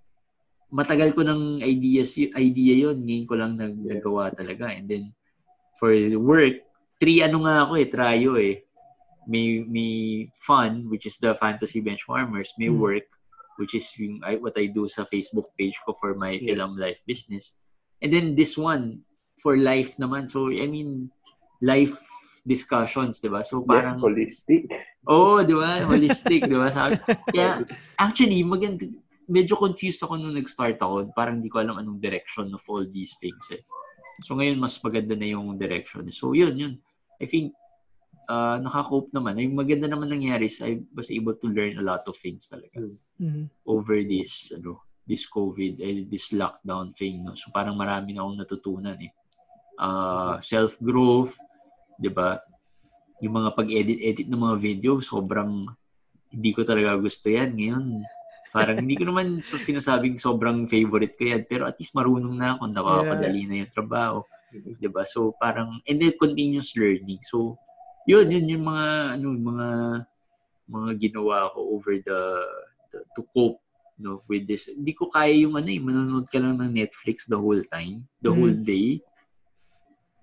[0.71, 4.67] matagal ko ng ideas, idea yon Ngayon ko lang nagagawa talaga.
[4.71, 5.03] And then,
[5.79, 6.63] for work,
[6.99, 8.55] three ano nga ako eh, tryo eh.
[9.27, 9.93] May, may
[10.39, 12.55] fun, which is the fantasy benchwarmers.
[12.55, 12.79] May mm.
[12.79, 13.07] work,
[13.59, 16.55] which is yung, I, what I do sa Facebook page ko for my yeah.
[16.55, 17.51] film life business.
[17.99, 19.03] And then this one,
[19.35, 20.31] for life naman.
[20.31, 21.11] So, I mean,
[21.59, 21.99] life
[22.47, 23.43] discussions, di ba?
[23.43, 23.99] So, parang...
[23.99, 24.61] Yeah, holistic.
[25.11, 25.83] Oo, oh, di ba?
[25.83, 26.71] Holistic, di ba?
[27.35, 27.67] Kaya,
[27.99, 28.87] actually, maganda,
[29.27, 31.11] medyo confused ako nung nag-start ako.
[31.11, 33.61] Parang hindi ko alam anong direction of all these things eh.
[34.23, 36.07] So ngayon, mas maganda na yung direction.
[36.09, 36.73] So yun, yun.
[37.21, 37.53] I think,
[38.31, 39.37] uh, nakakope naman.
[39.43, 42.81] Yung maganda naman nangyari is I was able to learn a lot of things talaga.
[43.19, 43.45] Mm-hmm.
[43.67, 47.27] Over this, ano, this COVID, eh, this lockdown thing.
[47.27, 47.35] No?
[47.35, 49.11] So parang marami na akong natutunan eh.
[49.77, 51.37] Uh, self-growth,
[51.99, 52.41] di ba?
[53.21, 55.69] Yung mga pag-edit-edit ng mga video, sobrang
[56.33, 57.53] hindi ko talaga gusto yan.
[57.53, 57.85] Ngayon,
[58.51, 61.43] Parang hindi ko naman so sinasabing sobrang favorite ko yan.
[61.47, 62.71] Pero at least marunong na ako.
[62.71, 63.49] Nakapadali yeah.
[63.49, 64.17] na yung trabaho.
[64.79, 65.03] Diba?
[65.03, 67.19] So parang, and then continuous learning.
[67.27, 67.59] So,
[68.07, 69.67] yun, yun yung mga, ano, mga,
[70.67, 72.21] mga ginawa ko over the,
[72.91, 73.59] the to cope
[73.97, 74.69] no with this.
[74.69, 78.29] Hindi ko kaya yung ano eh, manonood ka lang ng Netflix the whole time, the
[78.29, 78.37] mm.
[78.37, 79.01] whole day.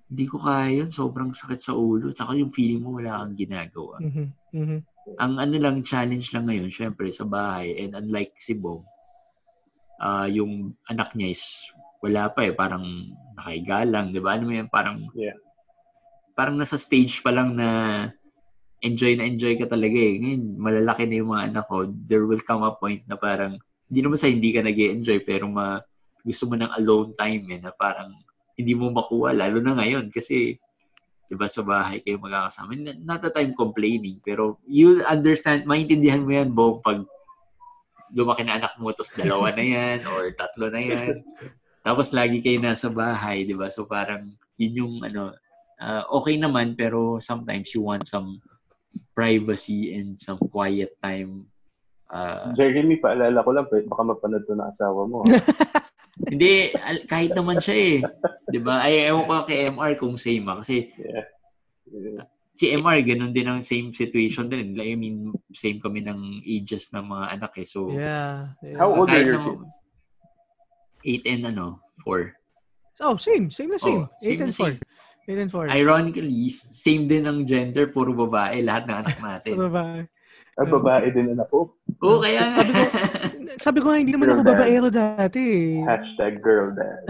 [0.06, 0.90] Hindi ko kaya yun.
[0.94, 2.14] Sobrang sakit sa ulo.
[2.14, 3.98] Tsaka yung feeling mo wala kang ginagawa.
[3.98, 4.28] Mm-hmm.
[4.54, 4.80] Mm-hmm.
[5.20, 7.76] Ang ano lang, challenge lang ngayon, syempre, sa bahay.
[7.76, 8.84] And unlike si Bong,
[10.00, 11.44] uh, yung anak niya is
[12.00, 12.52] wala pa eh.
[12.56, 12.84] Parang
[13.36, 14.36] nakaiga lang, di ba?
[14.36, 14.68] Ano mo yan?
[14.68, 15.36] Parang, yeah.
[16.32, 17.68] parang nasa stage pa lang na
[18.84, 20.20] enjoy na enjoy ka talaga eh.
[20.20, 21.88] Ngayon, malalaki na yung mga anak ko.
[21.88, 23.56] There will come a point na parang,
[23.88, 25.80] hindi naman sa hindi ka nag enjoy pero ma,
[26.24, 28.12] gusto mo ng alone time eh, na parang
[28.56, 30.56] hindi mo makuha, lalo na ngayon kasi
[31.28, 32.76] diba sa bahay kayo magkakasama.
[33.00, 37.02] Not a time complaining, pero you understand, maintindihan mo yan, Bong, pag
[38.14, 41.24] lumaki na anak mo, tapos dalawa na yan, or tatlo na yan.
[41.84, 43.68] Tapos lagi kayo nasa bahay, di ba?
[43.68, 45.34] So parang yun yung ano,
[45.80, 48.38] uh, okay naman, pero sometimes you want some
[49.12, 51.50] privacy and some quiet time.
[52.08, 55.26] Uh, Jeremy, paalala ko lang, baka mapanood to na asawa mo.
[56.14, 56.70] Hindi,
[57.10, 57.96] kahit naman siya eh.
[58.46, 58.86] Di ba?
[58.86, 60.62] Ay, ewan ko kay MR kung same ah.
[60.62, 61.26] Kasi yeah.
[61.90, 62.24] Yeah.
[62.54, 64.78] si MR, ganun din ang same situation din.
[64.78, 67.66] I mean, same kami ng ages ng mga anak eh.
[67.66, 68.54] So, yeah.
[68.62, 68.78] yeah.
[68.78, 69.70] How old are your kids?
[71.04, 72.32] 8 and ano, 4.
[73.04, 73.50] Oh, same.
[73.50, 74.06] Same na same.
[74.06, 74.78] Oh, 8 and 4.
[75.28, 75.68] 8 and 4.
[75.68, 79.54] Ironically, same din ang gender, puro babae, lahat ng anak natin.
[79.68, 80.00] babae.
[80.54, 81.74] Ah, babae din ang ako.
[82.04, 82.84] Oo, kaya sabi ko,
[83.56, 85.44] sabi ko nga, hindi naman girl ako babaero dati.
[85.88, 87.08] Hashtag girl dad.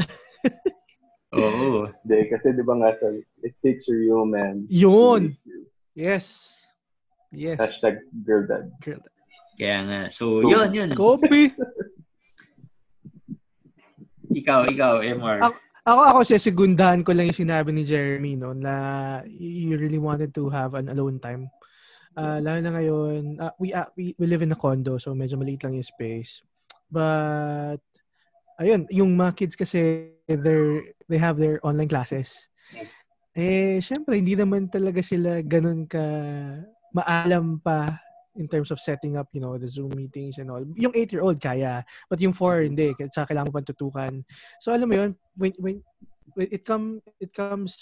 [1.35, 1.90] Oo.
[1.90, 3.11] Hindi, kasi di ba nga sa,
[3.42, 4.70] it takes a real man.
[4.70, 5.35] Yun.
[5.98, 6.54] Yes.
[7.35, 7.59] Yes.
[7.59, 8.70] Hashtag girl dad.
[8.87, 9.14] Girl dad.
[9.59, 10.00] Kaya nga.
[10.14, 10.90] So, so yun, yun.
[10.94, 11.50] Copy.
[14.40, 15.42] ikaw, ikaw, MR.
[15.42, 15.59] Ako,
[15.90, 18.74] ako, ako siya, segundahan ko lang yung sinabi ni Jeremy, no, na
[19.26, 21.50] you really wanted to have an alone time
[22.14, 25.35] Uh, lalo na ngayon, uh, we, uh, we, we live in a condo, so medyo
[25.35, 26.42] maliit lang yung space.
[26.90, 27.83] But,
[28.62, 32.31] ayun, yung mga kids kasi, they're, they have their online classes.
[33.35, 36.03] Eh, syempre, hindi naman talaga sila ganun ka
[36.94, 37.98] maalam pa
[38.38, 40.62] in terms of setting up, you know, the Zoom meetings and all.
[40.79, 44.22] Yung 8-year-old kaya, but yung 4 hindi, sa kailangan mo tutukan.
[44.62, 45.77] So alam mo yun, when when,
[46.35, 47.74] when it come it comes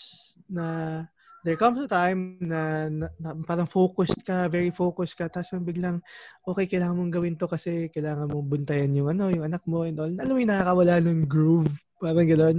[0.48, 1.04] na
[1.42, 5.98] there comes a time na, na, na parang focused ka, very focused ka, tapos biglang,
[6.46, 9.98] okay, kailangan mong gawin to kasi kailangan mong buntayan yung ano, yung anak mo and
[9.98, 10.10] all.
[10.10, 12.58] Alam mo yung nakakawala ng groove, parang gano'n.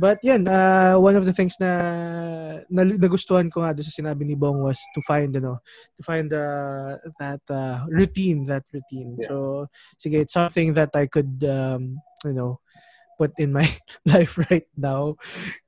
[0.00, 1.70] But yan, uh, one of the things na,
[2.72, 5.60] na nagustuhan ko nga doon sa sinabi ni Bong was to find, ano,
[5.96, 9.20] to find uh, that uh, routine, that routine.
[9.20, 9.28] Yeah.
[9.28, 9.36] So,
[10.00, 12.60] sige, it's something that I could, um, you know,
[13.22, 13.62] put in my
[14.12, 15.14] life right now.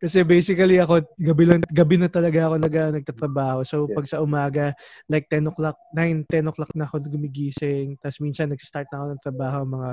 [0.02, 3.62] Kasi basically ako, gabi, lang, gabi na talaga ako nag, nagtatrabaho.
[3.62, 3.94] So yeah.
[3.94, 4.74] pag sa umaga,
[5.06, 7.94] like 10 o'clock, 9, 10 o'clock na ako gumigising.
[8.02, 9.90] Tapos minsan nagsistart na ako ng trabaho mga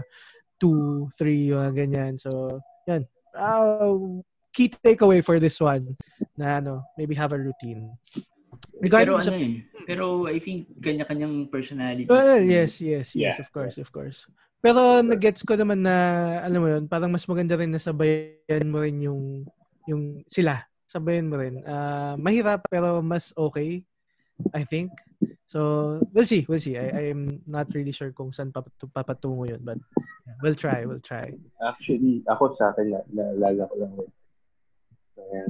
[0.58, 2.14] 2, 3, mga ganyan.
[2.18, 2.58] So,
[2.90, 3.06] yan.
[3.38, 4.22] Uh,
[4.54, 5.96] key takeaway for this one
[6.36, 7.94] na ano, maybe have a routine.
[8.82, 9.56] Regarding pero sa, ano eh,
[9.88, 12.10] pero I think kanya-kanyang personalities.
[12.10, 13.38] Well, yes, yes, yes, yeah.
[13.38, 14.28] of course, of course.
[14.62, 15.96] Pero nag-gets ko naman na,
[16.46, 19.42] alam mo yun, parang mas maganda rin na sabayan mo rin yung,
[19.90, 20.62] yung sila.
[20.86, 21.66] Sabayan mo rin.
[21.66, 23.82] Uh, mahirap pero mas okay,
[24.54, 24.94] I think.
[25.50, 26.78] So, we'll see, we'll see.
[26.78, 29.82] I, I'm not really sure kung saan papatungo yun, but
[30.46, 31.34] we'll try, we'll try.
[31.60, 33.94] Actually, ako sa akin, na, naalala ko lang.
[35.18, 35.50] Uh,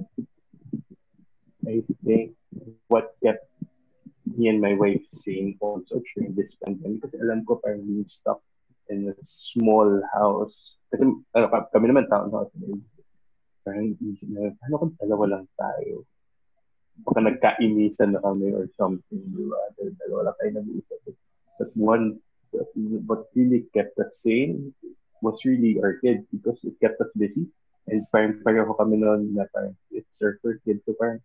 [1.68, 2.34] I think
[2.88, 3.46] what kept
[4.26, 8.42] me and my wife sane also during this pandemic kasi alam ko parang being stuck
[8.90, 10.56] in a small house.
[10.90, 12.52] Kasi ano, kami naman townhouse.
[13.62, 16.08] Parang isip na, paano kung dalawa lang tayo?
[17.06, 19.62] Baka nagkainisan na kami or something, di ba?
[19.78, 21.00] Dahil dalawa lang tayo nag-uusap.
[21.62, 22.06] But one,
[23.06, 24.74] what really kept us sane
[25.22, 27.48] was really our kids because it kept us busy.
[27.88, 30.82] And parang pareho kami noon na parang it's our first kid.
[30.86, 31.22] So parang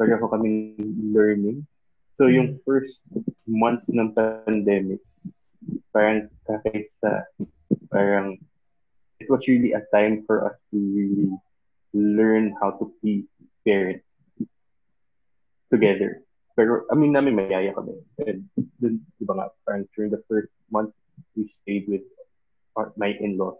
[0.00, 0.80] pareho kami
[1.12, 1.68] learning.
[2.16, 3.04] So yung first
[3.44, 5.04] month ng pandemic,
[5.94, 7.22] parang kahit sa
[7.94, 8.34] parang
[9.22, 11.30] it was really a time for us to really
[11.94, 13.30] learn how to be
[13.62, 14.04] parents
[15.70, 16.26] together.
[16.58, 17.98] Pero, I mean, namin mayaya kami.
[18.22, 18.46] And
[18.78, 20.94] dun, di ba nga, parang during the first month,
[21.34, 22.06] we stayed with
[22.78, 23.58] our, my in-laws.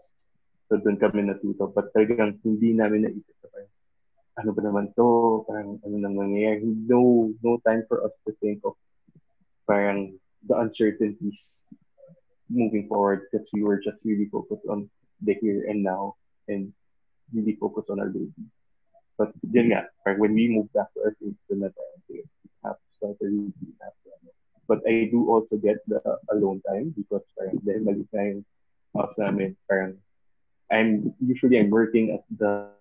[0.71, 1.71] So, doon kami natuto.
[1.71, 3.71] But talagang hindi namin naisip na parang,
[4.39, 5.07] ano ba naman to?
[5.43, 6.63] Parang, ano nang nangyayari?
[6.87, 8.79] No, no time for us to think of
[9.67, 11.65] parang the uncertainties
[12.49, 14.89] moving forward because we were just really focused on
[15.21, 16.15] the here and now
[16.47, 16.73] and
[17.33, 18.31] really focused on our baby.
[19.17, 22.23] But yun nga, like when we moved back to our place, then parang we
[22.63, 24.11] have to start a routine after.
[24.67, 26.01] But I do also get the
[26.33, 28.41] alone time because parang dahil maliit na yung
[28.97, 30.01] house namin, parang
[30.73, 32.73] I'm usually I'm working at the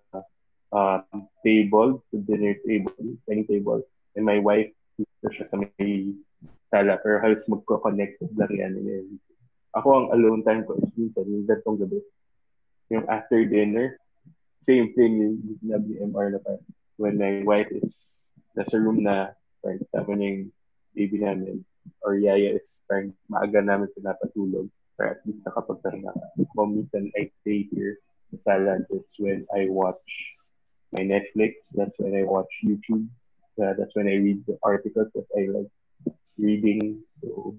[0.72, 1.04] uh,
[1.44, 2.96] table, the dinner table,
[3.28, 3.84] dining table,
[4.16, 6.16] and my wife is siya sa may
[6.72, 9.33] sala, pero halos magko-connect lang yan and everything.
[9.74, 12.00] Ako ang alone time ko is minsan yung gantong gabi.
[12.94, 13.98] Yung after dinner,
[14.62, 16.64] same thing yung sinabi ni MR na parang
[16.96, 17.92] when my wife is
[18.54, 20.46] nasa room na parang kasama niya yung
[20.94, 21.56] baby namin
[22.06, 26.26] or yaya is parang maaga namin pinapatulog para at least nakapagpahinga ka.
[26.54, 27.98] Kung minsan I stay here
[28.30, 30.06] sa sala, that's when I watch
[30.94, 33.10] my Netflix, that's when I watch YouTube,
[33.58, 35.70] uh, that's when I read the articles that I like
[36.38, 37.02] reading.
[37.18, 37.58] So,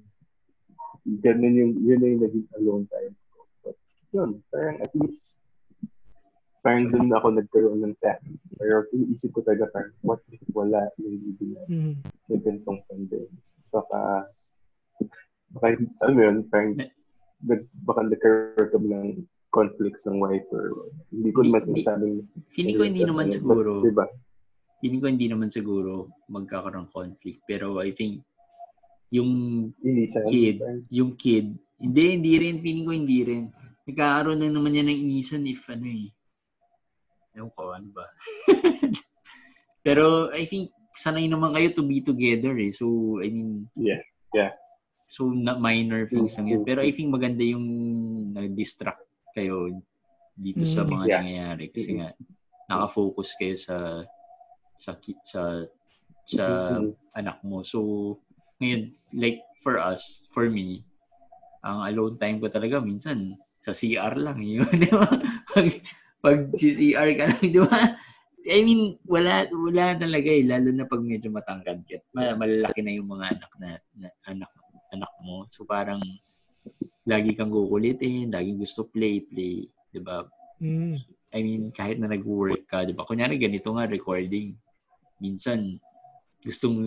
[1.05, 3.39] ganun yung, yun na yung naging alone time ko.
[3.61, 3.77] But,
[4.11, 5.37] yun, parang at least,
[6.65, 8.21] parang dun ako nagkaroon ng sad.
[8.57, 11.93] Pero iniisip ko talaga parang, what if wala yung baby na mm.
[12.25, 13.31] sa ganitong pandemic?
[13.69, 14.29] Baka,
[15.53, 15.65] baka,
[16.01, 16.73] alam mo yun, parang,
[17.45, 19.09] nag, baka nagkaroon kami ng
[19.55, 22.15] conflicts ng wife or hindi ko naman sinasabing
[22.51, 24.03] feeling ko hindi naman siguro diba?
[24.83, 28.19] feeling ko hindi naman siguro magkakaroon conflict pero I think
[29.13, 29.31] yung
[30.25, 30.57] kid,
[30.89, 33.43] yung kid, hindi, hindi rin, feeling ko hindi rin.
[33.85, 36.09] Nagkakaroon na naman yan ng inisan if ano eh.
[37.35, 38.05] Ewan ko, ano ba?
[39.85, 42.71] Pero I think sanay naman kayo to be together eh.
[42.73, 44.01] So, I mean, yeah,
[44.33, 44.51] yeah.
[45.05, 46.63] So, na minor things lang yan.
[46.65, 47.67] Pero I think maganda yung
[48.33, 49.69] nag-distract kayo
[50.33, 50.89] dito sa mm.
[50.89, 51.19] mga yeah.
[51.21, 52.09] nangyayari kasi nga
[52.65, 53.77] nakafocus kayo sa
[54.75, 54.91] sa
[55.21, 55.41] sa
[56.25, 56.45] sa
[56.81, 56.91] mm-hmm.
[57.13, 57.61] anak mo.
[57.61, 57.79] So,
[58.59, 60.85] ngayon, like for us, for me,
[61.65, 65.09] ang alone time ko talaga minsan sa CR lang yun, di ba?
[65.49, 65.67] Pag,
[66.21, 67.79] pag si CR ka lang, di ba?
[68.45, 71.97] I mean, wala wala talaga eh, lalo na pag medyo matangkad ka.
[72.13, 74.51] Malalaki na yung mga anak na, na anak
[74.93, 75.49] anak mo.
[75.49, 75.97] So parang
[77.09, 80.25] lagi kang kukulitin, lagi gusto play, play, 'di ba?
[80.61, 80.93] Mm.
[81.35, 83.01] I mean, kahit na nag-work ka, 'di ba?
[83.05, 84.53] Kunyari ganito nga recording.
[85.17, 85.81] Minsan
[86.45, 86.77] gustong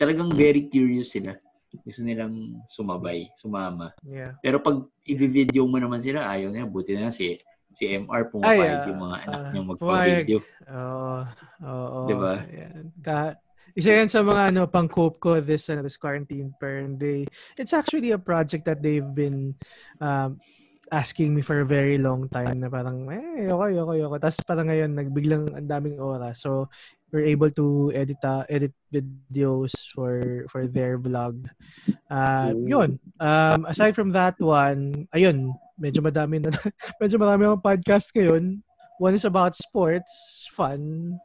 [0.00, 1.36] talagang very curious sila.
[1.84, 3.92] Gusto nilang sumabay, sumama.
[4.04, 4.36] Yeah.
[4.40, 6.64] Pero pag i-video mo naman sila, ayaw nila.
[6.68, 7.36] Buti na si
[7.72, 10.38] si MR pumapayag uh, yung mga anak uh, niyang magpa-video.
[10.68, 11.16] Oo.
[11.64, 11.98] Oo.
[12.08, 12.34] Diba?
[12.48, 12.72] Yeah.
[13.00, 13.36] Ka-
[13.72, 17.24] Isa yan sa mga ano, pang-cope ko this, ano, this quarantine parent day.
[17.56, 19.56] It's actually a project that they've been
[19.96, 20.36] um,
[20.92, 24.20] asking me for a very long time na parang, eh, okay, okay, okay.
[24.20, 26.44] Tapos parang ngayon, nagbiglang ang daming oras.
[26.44, 26.68] So,
[27.12, 31.44] we're able to edit uh, edit videos for for their vlog.
[32.08, 33.00] Uh, yun.
[33.20, 36.52] Um, aside from that one, ayun, medyo madami na,
[37.00, 38.64] medyo marami akong podcast ngayon.
[39.00, 41.16] One is about sports, fun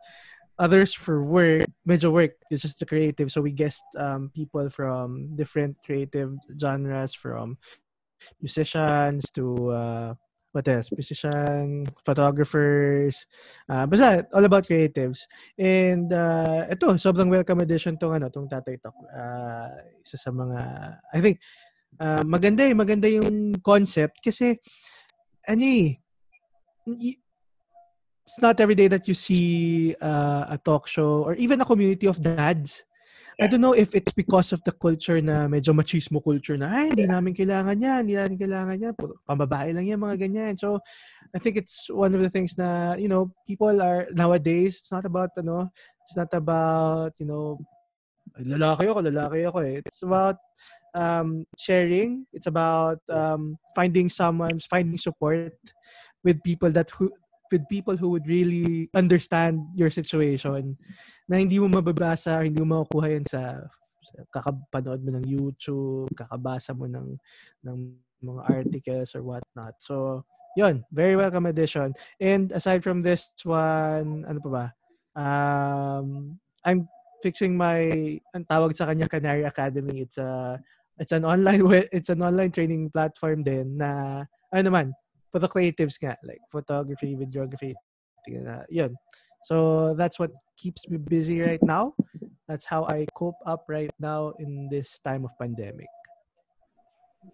[0.59, 3.31] others for work, medyo work, it's just the creative.
[3.31, 7.57] So we guest um, people from different creative genres, from
[8.41, 10.09] musicians to uh,
[10.57, 10.89] what else?
[10.89, 13.29] Musician, photographers,
[13.69, 15.29] uh, basta all about creatives.
[15.53, 18.97] And uh, ito, sobrang welcome edition tong ano, tong Tatay Talk.
[19.05, 19.69] Uh,
[20.01, 20.59] isa sa mga,
[21.13, 21.37] I think,
[22.01, 24.57] uh, maganda eh, maganda yung concept kasi,
[25.45, 26.01] ano eh,
[28.25, 32.07] it's not every day that you see uh, a talk show or even a community
[32.07, 32.86] of dads.
[33.37, 36.89] I don't know if it's because of the culture na medyo machismo culture na, ay,
[36.89, 38.93] hindi namin kailangan yan, hindi namin kailangan yan,
[39.29, 40.53] pambabae lang yan, mga ganyan.
[40.57, 40.81] So,
[41.35, 45.05] I think it's one of the things na, you know, people are, nowadays, it's not
[45.05, 45.69] about, ano,
[46.01, 47.61] it's not about, you know,
[48.41, 49.85] lalaki ako, lalaki ako eh.
[49.85, 50.37] It's about
[50.97, 52.25] um, sharing.
[52.33, 55.53] It's about um, finding someone, finding support
[56.23, 57.11] with people that who
[57.51, 60.77] with people who would really understand your situation
[61.27, 63.61] na hindi mo mababasa, hindi mo makukuha yan sa,
[64.03, 67.17] sa kakapanood mo ng YouTube, kakabasa mo ng,
[67.63, 67.77] ng
[68.23, 69.75] mga articles or whatnot.
[69.79, 70.25] So,
[70.57, 71.93] yun, very welcome addition.
[72.17, 74.65] And aside from this one, ano pa ba?
[75.13, 76.89] Um, I'm
[77.21, 77.89] fixing my
[78.33, 80.01] ang tawag sa kanya Canary Academy.
[80.01, 80.57] It's a
[80.97, 81.61] it's an online
[81.93, 84.85] it's an online training platform din na ano naman
[85.31, 87.73] for the creatives nga, like photography, videography,
[88.47, 88.95] uh, yun.
[89.43, 91.93] So that's what keeps me busy right now.
[92.47, 95.87] That's how I cope up right now in this time of pandemic.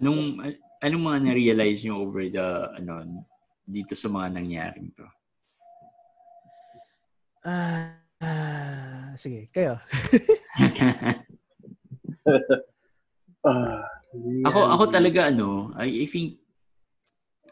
[0.02, 0.42] Nung
[0.82, 3.06] anong mga na-realize nyo over the ano
[3.64, 5.06] dito sa mga nangyaring to?
[7.44, 9.80] Ah, uh, uh, sige, kayo.
[13.48, 13.82] uh,
[14.48, 16.43] ako ako talaga ano, I, I think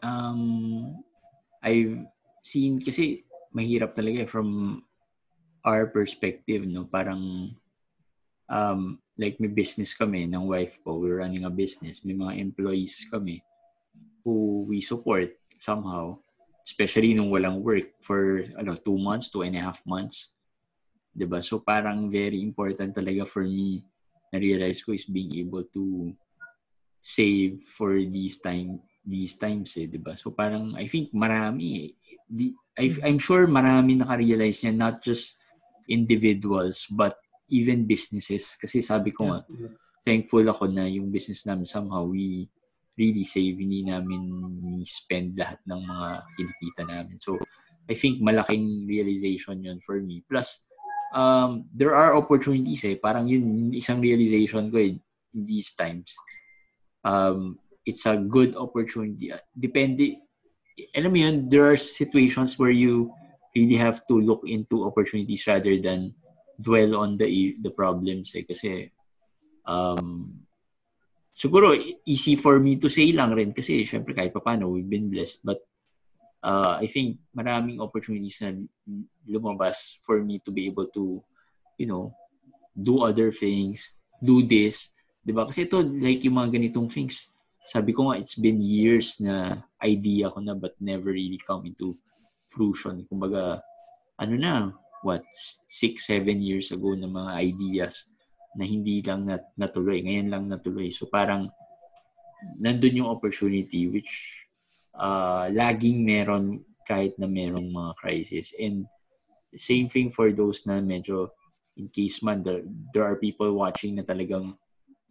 [0.02, 1.02] um,
[1.62, 2.06] I've
[2.42, 4.82] seen, kasi mahirap talaga eh, from
[5.64, 6.84] our perspective, no?
[6.90, 7.54] Parang,
[8.50, 13.06] um, like may business kami ng wife ko, we're running a business, may mga employees
[13.06, 13.40] kami
[14.26, 16.18] who we support somehow,
[16.66, 20.34] especially nung walang work for ano, two months, two and a half months.
[21.12, 21.44] 'di ba?
[21.44, 23.84] So parang very important talaga for me
[24.32, 26.16] na realize ko is being able to
[27.02, 30.14] save for these time these times eh, 'di ba?
[30.14, 31.92] So parang I think marami
[32.26, 35.36] di, I, I'm sure marami naka-realize niya not just
[35.90, 37.18] individuals but
[37.52, 39.44] even businesses kasi sabi ko nga
[40.06, 42.48] thankful ako na yung business namin somehow we
[42.96, 44.24] really save hindi namin
[44.84, 47.16] spend lahat ng mga kinikita namin.
[47.16, 47.40] So
[47.88, 50.20] I think malaking realization yun for me.
[50.28, 50.68] Plus
[51.16, 53.00] um, there are opportunities eh.
[53.00, 54.96] Parang yun isang realization ko eh,
[55.32, 56.12] in these times.
[57.02, 57.56] Um,
[57.86, 59.32] it's a good opportunity.
[59.54, 60.22] Depende,
[60.94, 63.12] alam mo yun, there are situations where you
[63.54, 66.14] really have to look into opportunities rather than
[66.56, 67.26] dwell on the
[67.60, 68.46] the problems eh.
[68.46, 68.88] Kasi,
[69.66, 70.32] um,
[71.34, 75.44] siguro, easy for me to say lang rin kasi syempre kahit paano, we've been blessed.
[75.44, 75.60] But,
[76.40, 78.56] uh, I think maraming opportunities na
[79.28, 81.20] lumabas for me to be able to,
[81.76, 82.14] you know,
[82.72, 84.96] do other things, do this.
[85.22, 85.46] Diba?
[85.46, 87.30] Kasi ito, like yung mga ganitong things,
[87.64, 91.94] sabi ko nga, it's been years na idea ko na but never really come into
[92.50, 93.06] fruition.
[93.06, 93.62] Kumbaga,
[94.18, 94.54] ano na,
[95.02, 95.22] what,
[95.66, 98.10] six, seven years ago na mga ideas
[98.54, 100.04] na hindi lang nat natuloy.
[100.04, 100.92] Ngayon lang natuloy.
[100.92, 101.48] So parang
[102.58, 104.44] nandun yung opportunity which
[104.98, 108.52] uh, laging meron kahit na merong mga crisis.
[108.58, 108.86] And
[109.54, 111.30] same thing for those na medyo
[111.76, 112.60] in case man there,
[112.92, 114.52] there are people watching na talagang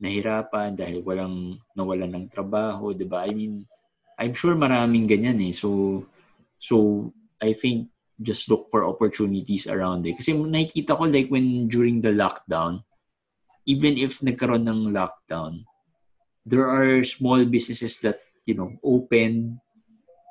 [0.01, 3.29] nahirapan dahil walang nawalan ng trabaho, 'di ba?
[3.29, 3.63] I mean,
[4.17, 5.53] I'm sure maraming ganyan eh.
[5.53, 6.01] So
[6.57, 10.17] so I think just look for opportunities around it.
[10.17, 12.85] Kasi nakikita ko like when during the lockdown,
[13.65, 15.65] even if nagkaroon ng lockdown,
[16.45, 19.57] there are small businesses that, you know, open.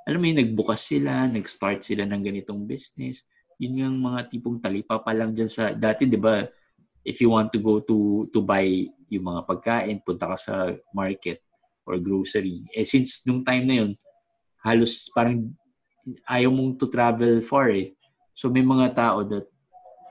[0.06, 3.26] Alam mo yun, nagbukas sila, nag-start sila ng ganitong business.
[3.58, 6.42] Yun yung mga tipong talipa pa lang dyan sa, dati, di ba,
[7.02, 8.66] if you want to go to to buy
[9.11, 10.54] yung mga pagkain, punta ka sa
[10.94, 11.42] market
[11.84, 12.62] or grocery.
[12.70, 13.92] Eh since nung time na yun,
[14.62, 15.50] halos parang
[16.30, 17.92] ayaw mong to travel far eh.
[18.32, 19.50] So may mga tao that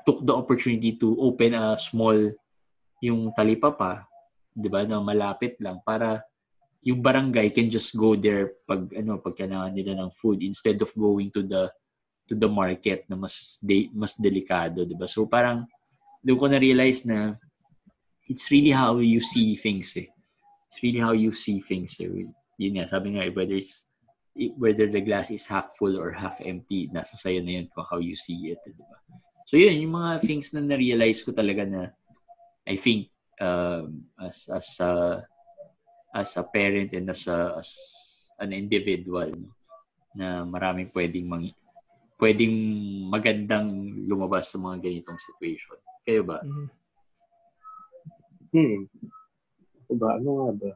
[0.03, 2.17] took the opportunity to open a small
[2.99, 4.03] yung talipapa,
[4.51, 6.19] 'di ba, na malapit lang para
[6.83, 10.87] yung barangay can just go there pag ano pag kailangan nila ng food instead of
[10.95, 11.67] going to the
[12.23, 15.07] to the market na mas de, mas delikado, 'di ba?
[15.07, 15.67] So parang
[16.23, 17.39] doon ko na realize na
[18.29, 20.07] it's really how you see things eh.
[20.69, 21.97] It's really how you see things.
[21.97, 22.29] Eh.
[22.61, 23.89] Yun nga, sabi nga, whether it's
[24.55, 27.97] whether the glass is half full or half empty, nasa sayo na yun kung how
[27.97, 28.61] you see it.
[28.63, 28.95] Di ba?
[29.49, 31.89] So yun, yung mga things na na-realize ko talaga na
[32.69, 33.09] I think
[33.41, 35.25] um, as as a
[36.13, 37.69] as a parent and as a, as
[38.37, 39.51] an individual no,
[40.13, 41.49] na maraming pwedeng mang
[42.21, 42.55] pwedeng
[43.09, 43.69] magandang
[44.05, 45.79] lumabas sa mga ganitong situation.
[46.05, 46.43] Kayo ba?
[46.45, 46.78] Mm-hmm.
[48.49, 48.89] Hmm.
[49.89, 50.09] Diba?
[50.17, 50.71] Ano nga ba?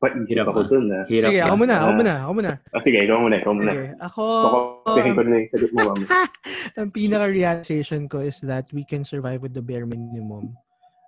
[0.00, 1.04] Hirap ako dun na.
[1.12, 1.98] Hirap Sige, ako muna, ako Ah.
[2.00, 2.52] muna, ako muna.
[2.72, 3.72] Ah, sige, ikaw muna, ikaw muna.
[3.76, 3.88] Okay.
[4.00, 4.24] Ako,
[4.88, 6.04] Baka ko na yung sagot mo, mami.
[6.80, 10.56] ang pinaka-realization ko is that we can survive with the bare minimum.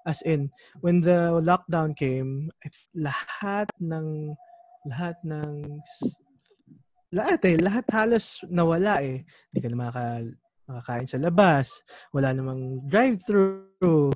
[0.04, 0.52] As in,
[0.84, 2.52] when the lockdown came,
[2.92, 4.36] lahat ng
[4.84, 5.80] lahat ng
[7.14, 9.24] lahat eh, lahat halos nawala eh.
[9.24, 10.12] Hindi ka na makaka,
[10.72, 11.84] makakain sa labas.
[12.16, 14.08] Wala namang drive-thru.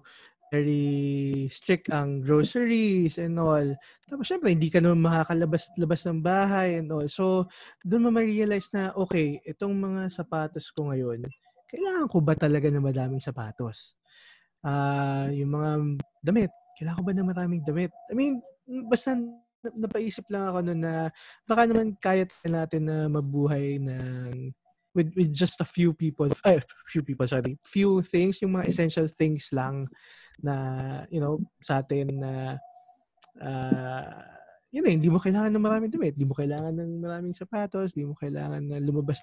[0.49, 3.67] Very strict ang groceries and all.
[4.09, 7.05] Tapos syempre, hindi ka naman makakalabas-labas ng bahay and all.
[7.11, 7.51] So,
[7.85, 11.27] doon mo ma-realize na, okay, itong mga sapatos ko ngayon,
[11.67, 13.99] kailangan ko ba talaga ng madaming sapatos?
[14.63, 15.71] Ah, yung mga
[16.23, 17.91] damit, kailangan ko ba ng maraming damit?
[18.09, 18.39] I mean,
[18.87, 20.95] basta na- napaisip lang ako noon na
[21.43, 24.55] baka naman kaya natin na mabuhay ng
[24.97, 26.57] with with just a few people ay,
[26.89, 29.85] few people sorry few things yung mga essential things lang
[30.41, 32.33] na you know sa atin na
[33.45, 34.37] uh,
[34.75, 38.13] yun eh, hindi mo kailangan ng maraming damit, hindi mo kailangan ng maraming sapatos, hindi
[38.13, 39.17] mo kailangan na lumabas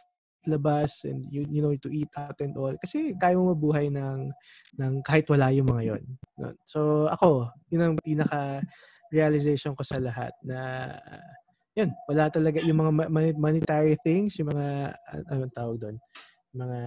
[0.43, 2.75] labas and you, you know to eat out and all.
[2.75, 4.27] Kasi kaya mo mabuhay ng
[4.75, 6.03] ng kahit wala yung mga yon
[6.67, 8.59] so ako yun ang pinaka
[9.13, 11.31] realization ko sa lahat na uh,
[11.73, 12.91] yun wala talaga yung mga
[13.37, 14.93] monetary things yung mga
[15.29, 15.95] anong tawag doon
[16.53, 16.79] mga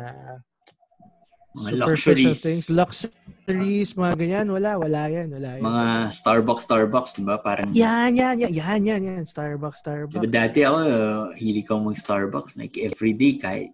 [1.57, 2.45] Mga luxuries.
[2.45, 7.41] things luxuries mga ganyan wala wala yan wala yan Mga Starbucks, Starbucks, di ba?
[7.41, 11.80] Parang, yan yan yan yan yan yan Starbucks Starbucks Diba dati ako, uh, hilig ko
[11.80, 12.61] mag Starbucks.
[12.61, 13.72] Like everyday, kahit,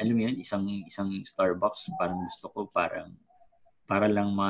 [0.00, 3.12] alam mo yun, isang, isang Starbucks, parang gusto ko parang,
[3.84, 4.48] para lang ma,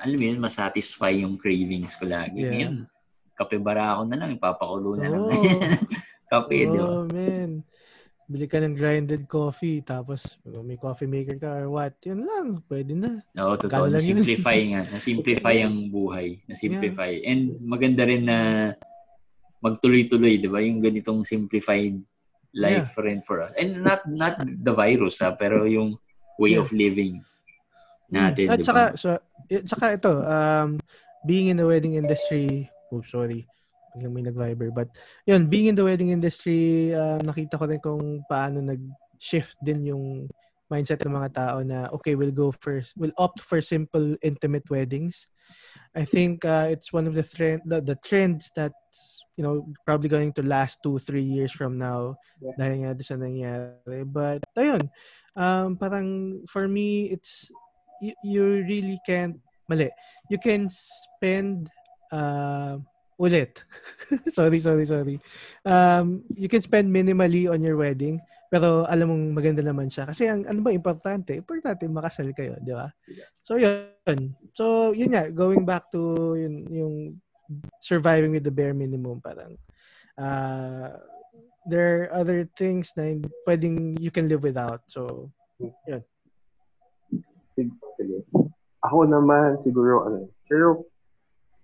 [0.00, 2.40] alam mo yun, masatisfy yung cravings ko lagi.
[2.40, 2.48] Yeah.
[2.48, 2.74] Ngayon,
[3.36, 5.22] kape bara ako na lang, ipapakulo na lang.
[5.28, 5.44] Oo.
[6.32, 6.88] kape, di ba?
[6.88, 7.62] Oh, man.
[8.26, 12.98] Bili ka ng grinded coffee, tapos may coffee maker ka or what, yun lang, pwede
[12.98, 13.22] na.
[13.38, 13.86] Oo, totoo.
[13.86, 14.18] Magkano lang yun?
[14.18, 14.80] Na-simplify nga.
[14.96, 16.42] Na-simplify ang buhay.
[16.50, 17.22] Na-simplify.
[17.22, 18.38] And maganda rin na
[19.62, 20.58] magtuloy-tuloy, di ba?
[20.58, 21.94] Yung ganitong simplified
[22.56, 23.52] life rin for us.
[23.54, 25.94] And not not the virus, ha, pero yung
[26.40, 26.64] way Yeah.
[26.64, 27.20] of living
[28.10, 29.14] natin, At di saka, so,
[29.66, 30.80] saka ito, um,
[31.26, 33.46] being in the wedding industry, oops, sorry,
[33.96, 34.88] biglang may nag-viber, but
[35.24, 40.04] yun, being in the wedding industry, um, nakita ko rin kung paano nag-shift din yung
[40.66, 45.28] mindset ng mga tao na, okay, we'll go for, we'll opt for simple, intimate weddings.
[45.94, 50.10] I think uh, it's one of the, trend, the, the trends that's, you know, probably
[50.10, 52.52] going to last two, three years from now Yeah.
[52.58, 54.02] dahil nga doon sa nangyari.
[54.04, 54.90] But, ayun,
[55.38, 57.48] um, parang for me, it's,
[58.02, 59.38] you, you really can't,
[59.70, 59.88] mali,
[60.28, 61.70] you can spend,
[62.12, 62.76] uh,
[63.16, 63.64] ulit.
[64.36, 65.16] sorry, sorry, sorry.
[65.64, 68.20] Um, you can spend minimally on your wedding,
[68.52, 70.06] pero alam mong maganda naman siya.
[70.10, 71.32] Kasi ang ano ba importante?
[71.32, 72.92] Importante makasal kayo, di ba?
[73.40, 74.36] So yun.
[74.52, 76.94] So yun nga, going back to yun, yung
[77.80, 79.54] surviving with the bare minimum parang
[80.18, 80.98] uh,
[81.70, 84.82] there are other things na pwedeng you can live without.
[84.90, 85.30] So
[87.56, 88.20] Sige.
[88.84, 90.84] Ako naman, siguro, ano, pero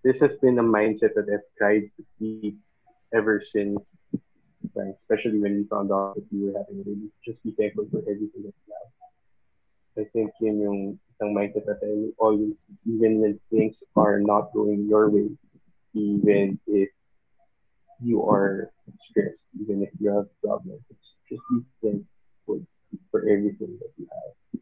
[0.04, 2.58] this has been a mindset that I've tried to keep
[3.14, 3.78] ever since,
[4.74, 4.94] right?
[5.02, 7.08] especially when we found out that we were having a baby.
[7.24, 8.90] Just be thankful for everything that we have.
[9.98, 12.56] I think yun yung isang mindset that I always,
[12.88, 15.28] even when things are not going your way,
[15.94, 16.88] even if
[18.02, 18.72] you are
[19.10, 20.80] stressed, even if you have problems,
[21.28, 22.66] just be thankful
[23.12, 24.60] for everything that you have.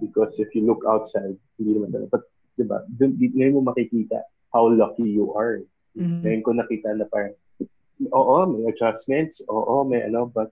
[0.00, 2.08] Because if you look outside, hindi naman talaga.
[2.16, 2.24] But,
[2.56, 5.62] di ba, ngayon mo makikita how lucky you are.
[5.96, 6.22] Mhm.
[6.22, 7.34] Ngayon ko nakita na parang,
[8.12, 10.50] oo, may adjustments, oo, may ano, but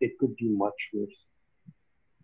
[0.00, 1.20] it could be much worse.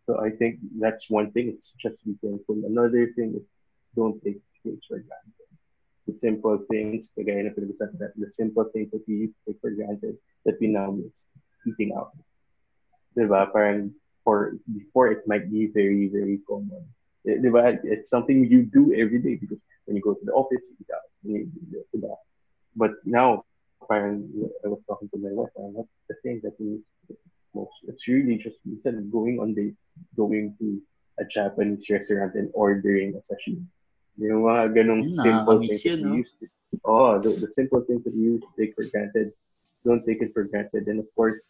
[0.07, 1.55] So I think that's one thing.
[1.55, 2.59] It's just to be thankful.
[2.67, 3.47] Another thing is
[3.95, 5.49] don't take things for granted.
[6.09, 9.71] The simple things, kagaya na pinag-usapan the simple things that we used to take for
[9.71, 11.15] granted that we now miss.
[11.69, 12.17] Eating out.
[13.15, 13.47] Diba?
[13.53, 13.95] Parang
[14.25, 16.83] for before it might be very very common.
[17.29, 17.39] Eh,
[17.85, 21.03] It's something you do every day because when you go to the office, you got,
[21.95, 22.15] diba?
[22.77, 23.45] But now,
[23.89, 24.31] parang,
[24.65, 26.81] I was talking to my wife, and what's the thing that we
[27.55, 27.75] most?
[27.89, 30.81] It's really just instead of going on dates, going to
[31.19, 33.67] a Japanese restaurant and ordering a sashimi.
[34.19, 36.15] Yung mga ganong Yun, simple things that yun, you no?
[36.23, 36.47] used to,
[36.85, 39.33] oh, the, the simple things that you take for granted,
[39.85, 40.87] don't take it for granted.
[40.87, 41.41] And of course,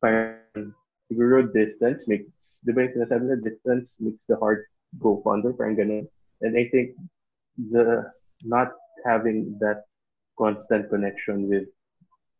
[0.00, 0.72] parang
[1.10, 4.66] siguro distance makes, di ba yung sinasabi na distance makes the heart
[4.98, 6.06] go fonder, parang ganun.
[6.42, 6.92] And I think
[7.56, 8.12] the
[8.42, 8.72] not
[9.04, 9.84] having that
[10.38, 11.64] constant connection with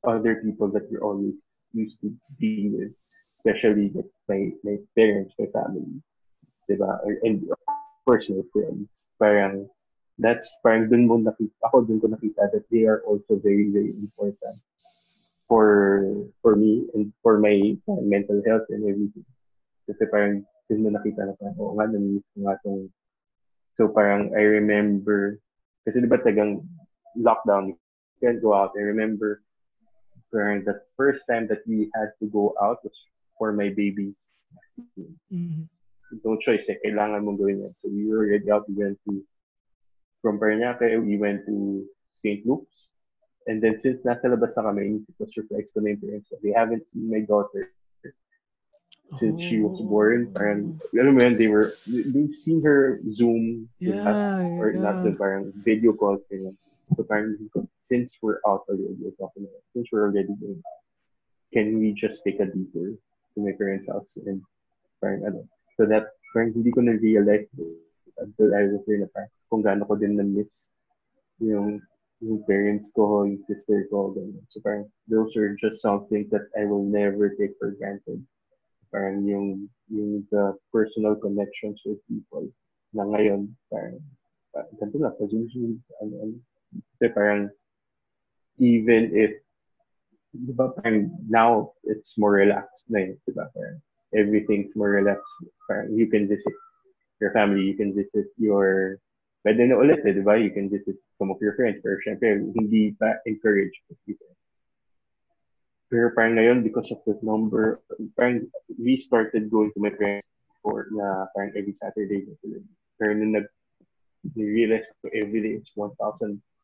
[0.04, 1.34] other people that you're always
[1.72, 2.92] used to being with,
[3.40, 6.00] especially with my, my parents, my family,
[6.70, 6.98] diba?
[7.22, 7.58] And of
[8.04, 8.88] course, my friends.
[9.18, 9.68] Parang,
[10.18, 13.96] that's, parang dun mo nakita, ako dun ko nakita that they are also very, very
[13.96, 14.60] important
[15.48, 16.04] for,
[16.42, 19.24] for me and for my mental health and everything.
[19.88, 22.92] Kasi parang, dun mo nakita na parang, oo nga, namimiss ko nga tong
[23.76, 25.38] So parang I remember,
[25.84, 26.64] kasi di ba tagang
[27.16, 27.76] lockdown, you
[28.24, 28.72] can't go out.
[28.76, 29.44] I remember
[30.32, 32.96] parang the first time that we had to go out was
[33.38, 34.16] for my baby's.
[35.32, 35.68] Mhm.
[36.24, 37.72] No choice eh, kailangan mong gawin yan.
[37.82, 39.20] So we were already out, we went to,
[40.22, 41.82] from Paranaque, we went to
[42.22, 42.46] St.
[42.46, 42.94] Luke's.
[43.46, 46.38] And then since nasa labas na kami, it was surprise ko na yung parents ko.
[46.42, 47.70] They haven't seen my daughter
[49.14, 49.86] since she was oh.
[49.86, 50.34] born.
[50.34, 55.20] Parang, alam mo yun, they were, they've seen her Zoom Yeah, or not the yeah.
[55.20, 56.58] parang video calls ganyan.
[56.94, 57.38] So parang
[57.78, 60.82] since we're out already, we're talking about, since we're already going out,
[61.54, 64.42] can we just take a detour to my parents' house and
[65.00, 65.46] parang ano.
[65.78, 67.46] So that parang hindi ko na-realize
[68.18, 70.50] until I was there na parang kung gaano ko din na-miss
[71.38, 71.78] yung
[72.24, 74.40] yung parents ko, yung sister ko, ganyan.
[74.50, 78.24] So parang those are just some things that I will never take for granted.
[78.96, 82.48] Parang yung, yung the personal connections with people
[82.96, 84.00] na ngayon, parang,
[84.56, 86.32] parang ganito na, pag usually, ano,
[86.96, 87.52] kasi parang,
[88.56, 89.36] even if,
[90.32, 93.84] di ba, parang now, it's more relaxed na yun, di ba, parang,
[94.16, 95.28] everything's more relaxed,
[95.68, 96.56] parang, you can visit
[97.20, 98.96] your family, you can visit your,
[99.44, 102.48] pwede na ulit, eh, di ba, you can visit some of your friends, pero syempre,
[102.56, 104.32] hindi pa encouraged with people.
[105.86, 107.78] Pero parang ngayon, because of the number,
[108.18, 110.26] parang we started going to my friends
[110.58, 112.26] for na parang every Saturday.
[112.98, 113.46] Pero nung nag
[114.34, 115.94] realize ko every day it's 1,000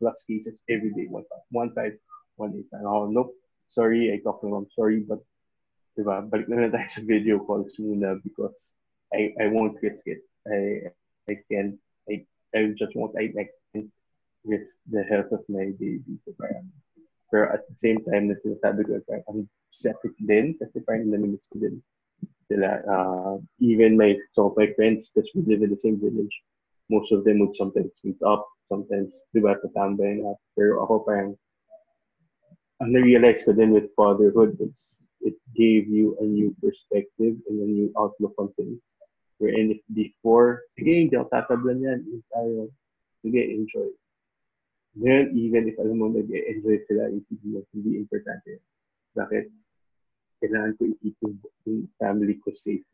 [0.03, 1.07] plus cases every day.
[1.07, 1.23] one
[1.55, 2.03] 1,500,
[2.35, 2.67] 1,800.
[2.75, 3.39] And oh, nope,
[3.71, 5.23] sorry, I talked to mom, sorry, but
[5.95, 8.57] diba, balik na lang tayo sa video calls muna because
[9.13, 10.25] I I won't risk it.
[10.49, 10.91] I
[11.29, 11.79] I can't,
[12.11, 13.93] I, I just won't, I, I can't
[14.43, 16.19] risk the health of my baby.
[16.25, 16.73] So parang,
[17.33, 19.41] pero at the same time na sinasabi ko, parang ang
[19.73, 21.81] separate din kasi parang namimiss ko din
[22.53, 22.85] sila.
[22.85, 26.37] Uh, even my, so my friends, because we live in the same village,
[26.93, 30.37] most of them would sometimes meet up, sometimes, di ba, tatambay na.
[30.53, 31.33] Pero ako parang,
[32.85, 37.69] ang na-realize ko din with fatherhood is it gave you a new perspective and a
[37.69, 38.85] new outlook on things.
[39.41, 42.69] Wherein if before, sige, hindi ako tatablan yan, hindi tayo,
[43.25, 43.89] sige, enjoy.
[44.93, 48.61] Ngayon, even if alam mo nag-enjoy sila, isipin mo, hindi importante.
[49.17, 49.49] Bakit?
[50.45, 51.17] Kailangan ko i-keep
[51.65, 52.85] yung family ko safe.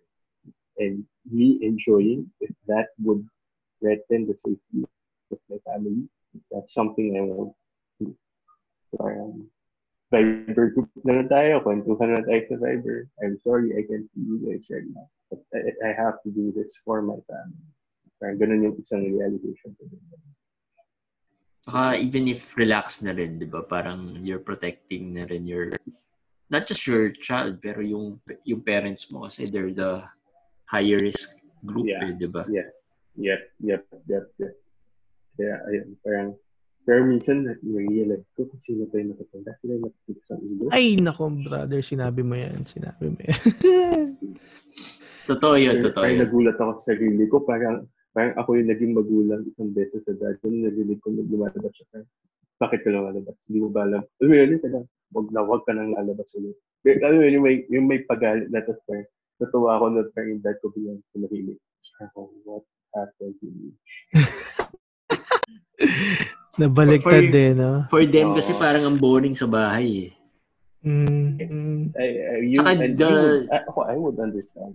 [0.79, 3.27] And me enjoying, if that would
[3.83, 4.87] threaten the safety
[5.35, 6.07] of my family,
[6.55, 7.53] that's something I want
[7.99, 8.15] to.
[8.95, 9.51] So, um,
[10.09, 13.11] Viber group na lang tayo, kwentuhan na tayo sa Viber.
[13.21, 15.05] I'm sorry, I can't see you guys right now.
[15.29, 17.69] But I, I have to do this for my family.
[18.17, 19.85] Parang ganun yung isang realization ko.
[21.65, 23.63] Saka even if relax na rin, di ba?
[23.63, 25.73] Parang you're protecting na rin your,
[26.49, 30.01] not just your child, pero yung yung parents mo kasi they're the
[30.65, 32.07] higher risk group, Yeah.
[32.09, 32.45] eh, di ba?
[32.49, 32.69] Yeah.
[33.19, 34.55] Yep, yep, yep, yep.
[35.35, 36.29] Kaya, ayun, parang,
[36.87, 39.59] pero minsan, na-realize ko kung sino yung nakatanda.
[39.59, 40.65] Sila yung nakatanda sa ulo.
[40.71, 42.63] Ay, nako, brother, sinabi mo yan.
[42.65, 43.39] Sinabi mo yan.
[45.29, 46.23] Totoo yun, Parang- totoo parang yun.
[46.25, 47.37] nagulat ako sa sarili ko.
[47.45, 47.77] Parang,
[48.13, 50.37] parang ako yung naging magulang isang beses sa dad.
[50.43, 51.87] Nung narinig ko nung lumalabas siya.
[51.93, 52.09] Parang,
[52.59, 53.37] bakit ka lumalabas?
[53.47, 54.03] Hindi mo ba alam?
[54.19, 54.79] Alam mo yun, talaga.
[55.09, 56.57] Huwag na, huwag ka nang lalabas ulit.
[56.83, 60.01] Pero, alam mo yun, yung may, yung may pagalit na tapos parang, natuwa ako na
[60.11, 61.59] parang yung dad ko biglang tumahimik.
[61.97, 63.71] Parang, what happened to me?
[66.59, 67.87] Nabaliktad din, no?
[67.87, 68.59] For them, kasi Oo.
[68.59, 70.13] parang ang boring sa bahay eh.
[70.83, 71.95] Mm.
[71.95, 73.59] I, I, you, Saka and the- you would, I,
[73.95, 74.75] I would understand.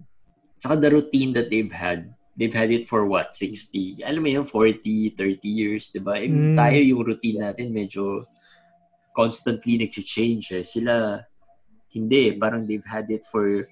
[0.63, 2.07] Saka the routine that they've had,
[2.37, 4.01] they've had it for what, 60?
[4.03, 6.17] Alam mo yun, 40, 30 years, di ba?
[6.17, 6.57] Eh, Mm.
[6.57, 8.25] Tayo yung routine natin medyo
[9.13, 10.65] constantly nag-change eh.
[10.65, 11.21] Sila,
[11.93, 12.33] hindi.
[12.33, 13.69] Parang they've had it for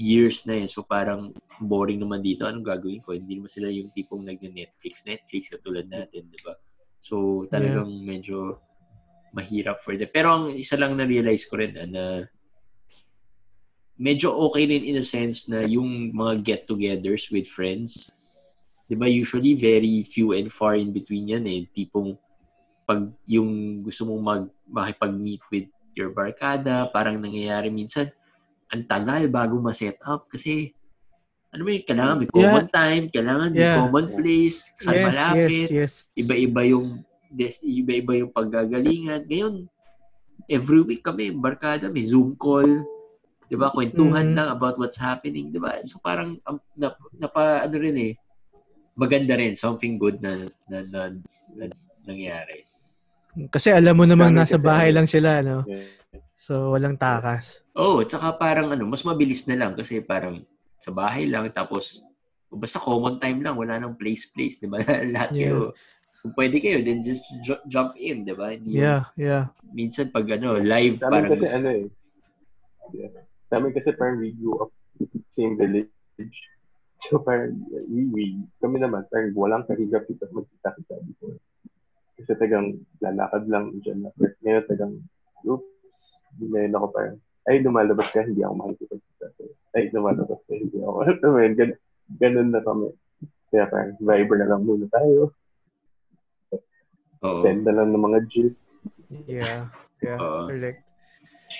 [0.00, 0.66] years na eh.
[0.66, 1.30] So parang
[1.62, 2.48] boring naman dito.
[2.48, 3.14] Anong gagawin ko?
[3.14, 5.06] Hindi naman sila yung tipong nag-Netflix.
[5.06, 6.58] Netflix katulad natin, di ba?
[6.98, 8.04] So talagang yeah.
[8.04, 8.38] medyo
[9.30, 10.10] mahirap for them.
[10.10, 12.02] Pero ang isa lang na-realize ko rin ah, na
[14.00, 18.08] medyo okay rin in a sense na yung mga get-togethers with friends,
[18.88, 21.68] di ba usually very few and far in between yan eh.
[21.68, 22.16] Tipong
[22.88, 28.08] pag yung gusto mong mag makipag-meet with your barkada, parang nangyayari minsan,
[28.72, 30.72] ang tagal bago ma-set up kasi
[31.50, 32.72] ano mo yun, kailangan may common yeah.
[32.72, 33.58] time, kailangan yeah.
[33.58, 35.92] may common place, saan yes, malapit, yes, yes.
[36.14, 37.02] iba-iba yung
[37.62, 39.26] iba-iba yung paggagalingan.
[39.26, 39.54] Ngayon,
[40.46, 42.86] every week kami, barkada, may Zoom call,
[43.50, 43.74] 'di ba?
[43.74, 44.38] Kwentuhan mm-hmm.
[44.38, 45.82] lang about what's happening, 'di ba?
[45.82, 48.12] So parang um, na, napa ano rin eh
[48.94, 51.00] maganda rin something good na na, na,
[51.58, 51.64] na
[52.06, 52.62] nangyari.
[53.50, 55.66] Kasi alam mo naman nasa bahay lang sila, no?
[56.38, 57.60] So walang takas.
[57.74, 60.46] Oh, at saka parang ano, mas mabilis na lang kasi parang
[60.78, 62.06] sa bahay lang tapos
[62.50, 64.78] basta common time lang, wala nang place place, 'di ba?
[65.14, 65.50] Lahat yeah.
[65.50, 65.74] kayo
[66.20, 68.52] kung pwede kayo, then just j- jump in, di ba?
[68.52, 69.48] Hindi yeah, yeah.
[69.72, 71.30] Minsan pag ano, live, Sabi parang...
[71.32, 71.86] kasi ano eh.
[72.92, 73.29] Yeah.
[73.50, 74.70] Sa amin kasi parang we grew up
[75.34, 75.90] same village.
[77.10, 77.58] So parang
[77.90, 78.24] we, we
[78.62, 81.38] kami naman parang walang kahigap kita magkita-kita before.
[82.20, 84.10] Kasi tagang lalakad lang dyan na.
[84.44, 84.94] Ngayon tagang,
[85.48, 85.98] oops,
[86.36, 87.16] ngayon ako parang,
[87.48, 89.26] ay, lumalabas ka, hindi ako makikipagkita.
[89.32, 90.98] So, ay, lumalabas ka, hindi ako.
[91.08, 91.80] I mean, gan-
[92.20, 92.92] ganun na kami.
[93.48, 95.32] Kaya parang, Viber na lang muna tayo.
[97.24, 97.40] Oo.
[97.40, 98.60] Send na lang ng mga gifs.
[99.24, 99.72] Yeah.
[100.04, 100.20] Yeah.
[100.20, 100.84] Uh, correct.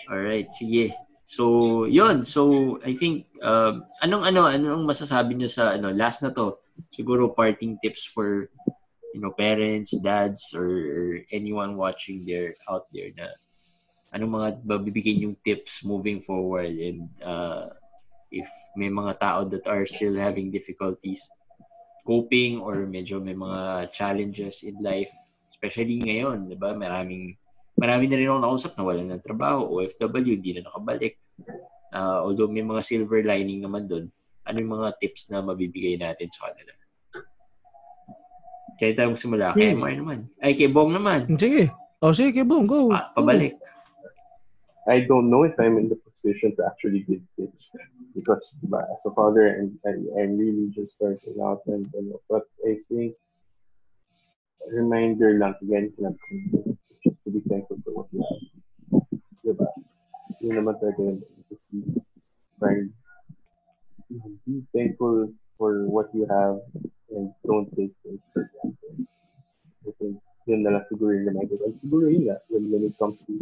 [0.09, 0.49] Alright.
[0.53, 0.93] Sige.
[1.31, 2.27] So, yun.
[2.27, 6.59] So, I think, uh, anong, ano, anong masasabi niyo sa, ano, last na to?
[6.91, 8.51] Siguro parting tips for,
[9.15, 13.31] you know, parents, dads, or, or anyone watching there, out there na,
[14.11, 17.71] anong mga babibigyan yung tips moving forward and uh,
[18.35, 21.31] if may mga tao that are still having difficulties
[22.03, 25.15] coping or medyo may mga challenges in life
[25.47, 26.75] especially ngayon, 'di ba?
[26.75, 27.39] Maraming
[27.81, 31.17] marami na rin ako nakausap na wala ng trabaho, OFW, hindi na nakabalik.
[31.91, 34.13] Uh, although may mga silver lining naman doon,
[34.45, 36.77] ano yung mga tips na mabibigay natin sa kanila?
[38.77, 39.57] Kaya tayo magsimula.
[39.57, 39.81] Kay hmm.
[39.81, 40.19] Mar naman.
[40.41, 41.25] Ay, kay Bong naman.
[41.41, 41.73] Sige.
[42.01, 42.69] O, oh, sige, kay Bong.
[42.69, 42.93] Go.
[42.93, 43.57] Pa- pabalik.
[44.89, 47.73] I don't know if I'm in the position to actually give tips
[48.17, 52.81] because diba, as a father, I'm, I'm really just starting out and, and but I
[52.89, 53.15] think
[54.73, 55.93] reminder lang again
[57.05, 59.03] just to be thankful for what you have.
[59.45, 59.69] Diba?
[60.41, 61.19] Yun naman talaga yun.
[62.61, 62.93] Parang
[64.47, 66.61] be thankful for what you have
[67.15, 69.07] and don't take things for granted.
[69.87, 71.59] I think yun na lang siguro yung reminder.
[71.65, 73.35] And siguro yun nga, when, when it comes to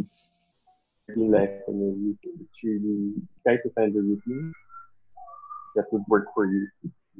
[1.07, 4.53] working life and your routine, it's really try to find a routine
[5.75, 6.67] that would work for you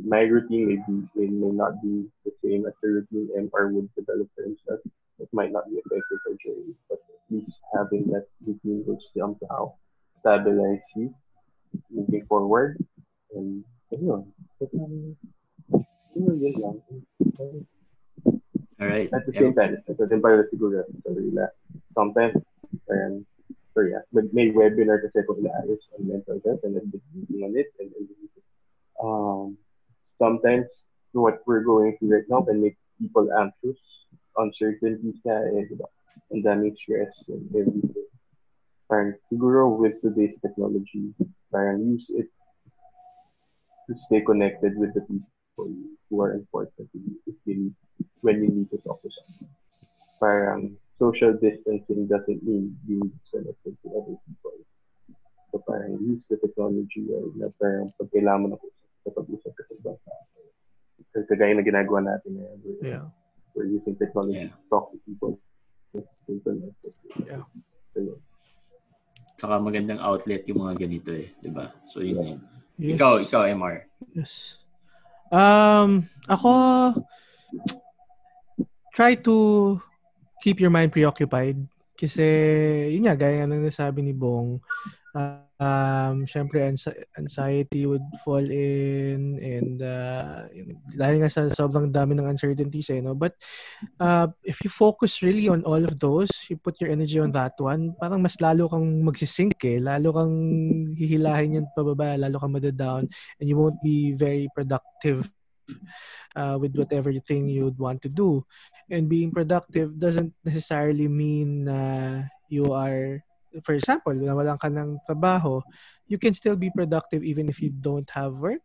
[0.04, 3.90] my routine may be may, may not be the same as the routine MR would
[3.96, 4.80] develop for himself.
[5.20, 9.74] It might not be effective for Jerry, but at least having that routine will somehow
[10.20, 11.14] stabilize you
[11.92, 12.78] moving forward.
[13.36, 14.32] And yun,
[16.16, 16.82] yun, lang.
[18.80, 19.10] All right.
[19.12, 21.52] At the same time, ito din para siguro sa relax.
[21.92, 22.40] Sometimes,
[22.88, 23.28] and
[23.76, 27.44] so yeah, but may webinar kasi ko ilaayos on mental health and I've been working
[27.44, 28.08] on it and, and
[29.04, 29.60] um,
[30.18, 30.68] sometimes
[31.12, 33.80] what we're going through right now can make people anxious,
[34.40, 35.88] uncertainties na, eh, diba?
[36.80, 38.10] Stress and everything.
[38.90, 41.14] Parang siguro with today's technology,
[41.54, 42.30] parang use it
[43.86, 45.70] to stay connected with the people
[46.10, 47.74] who are important to you you,
[48.22, 49.54] when you need to talk to someone.
[50.20, 50.62] Parang
[50.98, 54.58] social distancing doesn't mean being disconnected to other people.
[55.52, 58.58] So parang use the technology well, na parang pag kailangan mo na
[59.06, 60.26] kapag-usap ka sa ibang tao.
[61.30, 62.58] Kagaya na ginagawa natin ngayon.
[62.86, 63.06] Yeah.
[63.60, 64.56] We're using technology yeah.
[64.56, 65.36] to talk to people.
[67.28, 67.44] Yeah.
[67.92, 68.16] So,
[69.36, 71.72] Saka magandang outlet yung mga ganito eh, 'di ba?
[71.88, 72.28] So yun yeah.
[72.32, 72.40] yun.
[72.80, 72.96] Yes.
[72.96, 73.76] Ikaw, ikaw MR.
[74.16, 74.56] Yes.
[75.32, 76.52] Um, ako
[78.96, 79.36] try to
[80.40, 81.60] keep your mind preoccupied
[81.96, 82.24] kasi
[82.96, 84.64] yun nga gaya nga ng nasabi ni Bong
[85.16, 86.62] um, syempre
[87.18, 90.46] anxiety would fall in and uh,
[90.94, 93.16] dahil nga sa sobrang dami ng uncertainties eh, no?
[93.16, 93.34] But
[94.00, 97.58] uh, if you focus really on all of those, you put your energy on that
[97.58, 99.82] one, parang mas lalo kang magsisink eh.
[99.82, 100.36] Lalo kang
[100.96, 103.04] hihilahin yan pababa, lalo kang madadown
[103.40, 105.28] and you won't be very productive
[106.36, 108.46] uh, with whatever thing you'd want to do.
[108.90, 113.22] And being productive doesn't necessarily mean uh, you are
[113.64, 115.62] for example, nawalan ka ng trabaho,
[116.08, 118.62] you can still be productive even if you don't have work.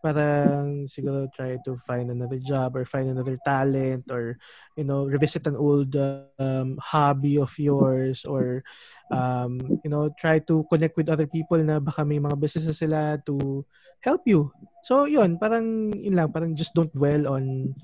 [0.00, 4.40] Parang siguro try to find another job or find another talent or,
[4.72, 5.92] you know, revisit an old
[6.40, 8.64] um, hobby of yours or,
[9.12, 13.20] um, you know, try to connect with other people na baka may mga businesses sila
[13.28, 13.60] to
[14.00, 14.48] help you.
[14.88, 17.76] So, yun, parang, yun lang, parang just don't dwell on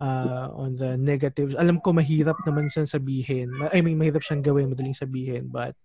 [0.00, 1.58] uh, on the negatives.
[1.58, 3.52] Alam ko mahirap naman siyang sabihin.
[3.72, 5.50] I mean, mahirap siyang gawin, madaling sabihin.
[5.50, 5.76] But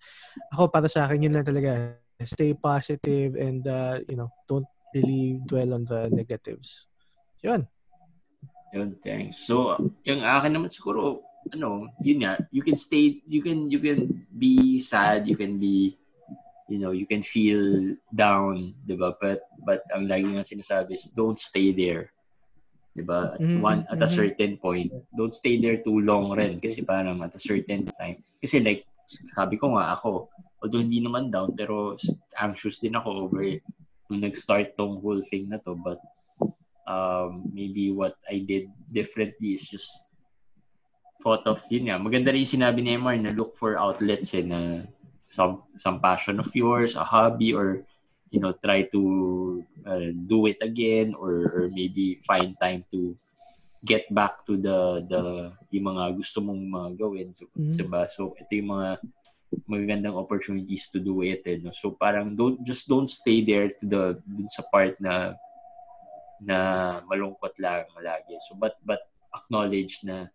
[0.54, 1.98] ako para sa akin, yun lang talaga.
[2.26, 6.90] Stay positive and, uh, you know, don't really dwell on the negatives.
[7.46, 7.68] Yun.
[8.74, 9.46] Yun, thanks.
[9.46, 11.22] So, yung akin naman siguro,
[11.54, 15.96] ano, yun nga, you can stay, you can, you can be sad, you can be,
[16.68, 18.98] you know, you can feel down, di?
[18.98, 22.12] But, but ang lagi nga sinasabi is, don't stay there.
[22.98, 23.38] 'Di ba?
[23.38, 23.62] At mm-hmm.
[23.62, 24.18] one at a mm-hmm.
[24.18, 28.26] certain point, don't stay there too long rin kasi parang at a certain time.
[28.42, 28.90] Kasi like
[29.38, 30.34] sabi ko nga ako,
[30.66, 31.94] although hindi naman down pero
[32.42, 33.46] anxious din ako over
[34.10, 36.00] nung nag-start tong whole thing na to but
[36.88, 40.08] um, maybe what I did differently is just
[41.22, 42.00] thought of yun nga.
[42.00, 44.88] Maganda rin sinabi ni Emar na look for outlets eh, na
[45.28, 47.84] some, some passion of yours, a hobby or
[48.32, 49.02] you know try to
[49.88, 53.16] uh, do it again or or maybe find time to
[53.86, 57.78] get back to the the yung mga gusto mong mga gawin so mm-hmm.
[57.78, 58.90] diba so ito yung mga
[59.64, 61.72] magagandang opportunities to do it eh, no?
[61.72, 65.38] so parang don't just don't stay there to the dun sa part na
[66.44, 66.58] na
[67.08, 70.28] malungkot lang lagi so but but acknowledge na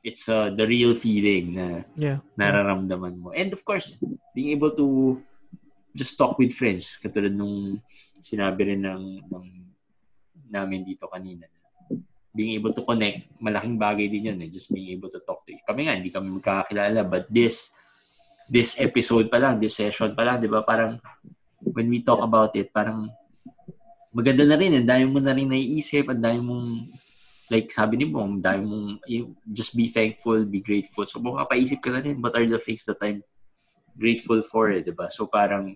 [0.00, 1.66] it's uh, the real feeling na
[1.98, 2.18] yeah.
[2.38, 4.00] nararamdaman mo and of course
[4.32, 5.18] being able to
[5.94, 6.98] just talk with friends.
[6.98, 7.82] Katulad nung
[8.18, 9.46] sinabi rin ng, ng
[10.50, 11.46] namin dito kanina.
[12.30, 14.50] Being able to connect, malaking bagay din yun eh.
[14.50, 15.62] Just being able to talk to you.
[15.66, 17.02] Kami nga, hindi kami magkakakilala.
[17.06, 17.74] But this,
[18.46, 20.62] this episode pa lang, this session pa lang, di ba?
[20.62, 21.02] Parang,
[21.58, 23.10] when we talk about it, parang
[24.14, 24.78] maganda na rin.
[24.78, 26.06] Ang dami mo na rin naiisip.
[26.06, 26.68] Ang dami mong,
[27.50, 31.02] like sabi ni Bong, dami mong, you, just be thankful, be grateful.
[31.02, 33.26] So, kung kapaisip ka na rin, what are the things that I'm
[33.96, 35.08] grateful for eh, di ba?
[35.08, 35.74] So parang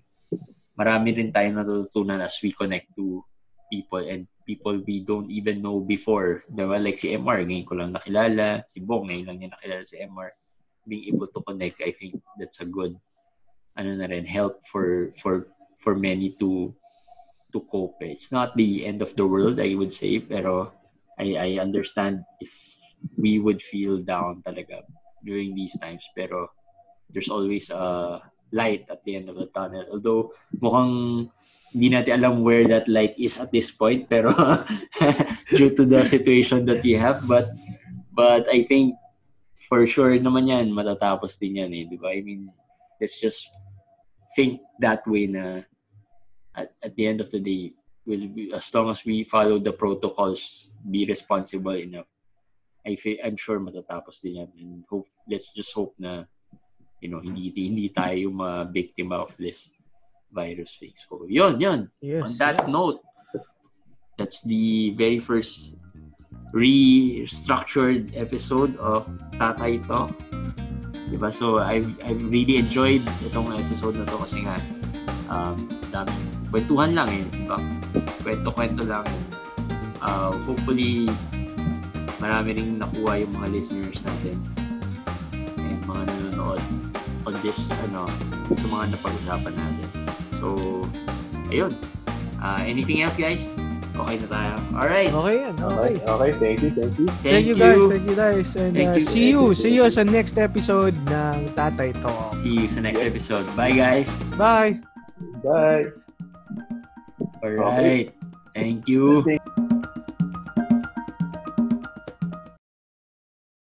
[0.75, 3.23] marami rin tayong natutunan as we connect to
[3.71, 6.45] people and people we don't even know before.
[6.51, 6.77] Di ba?
[6.79, 8.63] Like si MR, ngayon ko lang nakilala.
[8.69, 10.31] Si Bong, ngayon lang niya nakilala si MR.
[10.85, 12.93] Being able to connect, I think that's a good
[13.75, 15.51] ano na rin, help for for
[15.83, 16.71] for many to
[17.51, 17.99] to cope.
[18.03, 20.75] It's not the end of the world, I would say, pero
[21.19, 22.51] I, I understand if
[23.19, 24.83] we would feel down talaga
[25.23, 26.03] during these times.
[26.15, 26.51] Pero
[27.11, 28.21] there's always a
[28.53, 29.85] light at the end of the tunnel.
[29.91, 31.29] Although mukhang
[31.75, 34.31] hindi natin alam where that light is at this point pero
[35.59, 37.51] due to the situation that you have but
[38.15, 38.95] but I think
[39.67, 42.15] for sure naman yan matatapos din yan eh, di ba?
[42.15, 42.47] I mean,
[43.03, 43.51] let's just
[44.39, 45.67] think that way na
[46.55, 47.75] at, at the end of the day
[48.07, 52.07] will be, as long as we follow the protocols, be responsible enough.
[52.87, 56.29] I feel, I'm sure matatapos din yan and hope let's just hope na
[57.05, 59.69] you know, hindi hindi tayo ma-biktima of this
[60.33, 60.97] virus thing.
[60.97, 61.93] So, yun, yun.
[62.01, 62.73] Yes, On that yes.
[62.73, 63.05] note,
[64.17, 65.77] that's the very first
[66.57, 69.05] restructured episode of
[69.37, 70.17] Tatay Talk.
[71.13, 71.29] Diba?
[71.29, 74.57] So, I, I really enjoyed itong episode na to kasi nga,
[75.29, 75.61] um,
[75.93, 76.17] dami,
[76.49, 77.25] kwentuhan lang eh.
[77.29, 77.61] Diba?
[78.25, 79.05] Kwento-kwento lang.
[80.01, 81.05] Uh, hopefully,
[82.17, 84.54] marami rin nakuha yung mga listeners natin
[85.95, 86.63] mga nanonood
[87.25, 88.11] on this ano
[88.53, 89.89] sa mga napag-usapan natin.
[90.37, 90.47] So,
[91.49, 91.79] ayun.
[92.43, 93.57] Uh, anything else, guys?
[93.95, 94.53] Okay na tayo.
[94.75, 95.09] All right.
[95.09, 95.55] Okay yan.
[95.55, 95.93] Okay.
[96.03, 97.07] Okay, thank you, thank you.
[97.23, 97.83] Thank, thank you, guys.
[97.87, 98.49] Thank you, guys.
[98.59, 99.07] And thank uh, you.
[99.07, 99.43] see you.
[99.55, 102.35] See you sa next episode ng Tatay Talk.
[102.35, 103.11] See you sa next yeah.
[103.15, 103.47] episode.
[103.55, 104.35] Bye, guys.
[104.35, 104.83] Bye.
[105.47, 105.95] Bye.
[107.47, 107.71] All right.
[107.79, 107.99] Okay.
[108.53, 109.23] Thank you.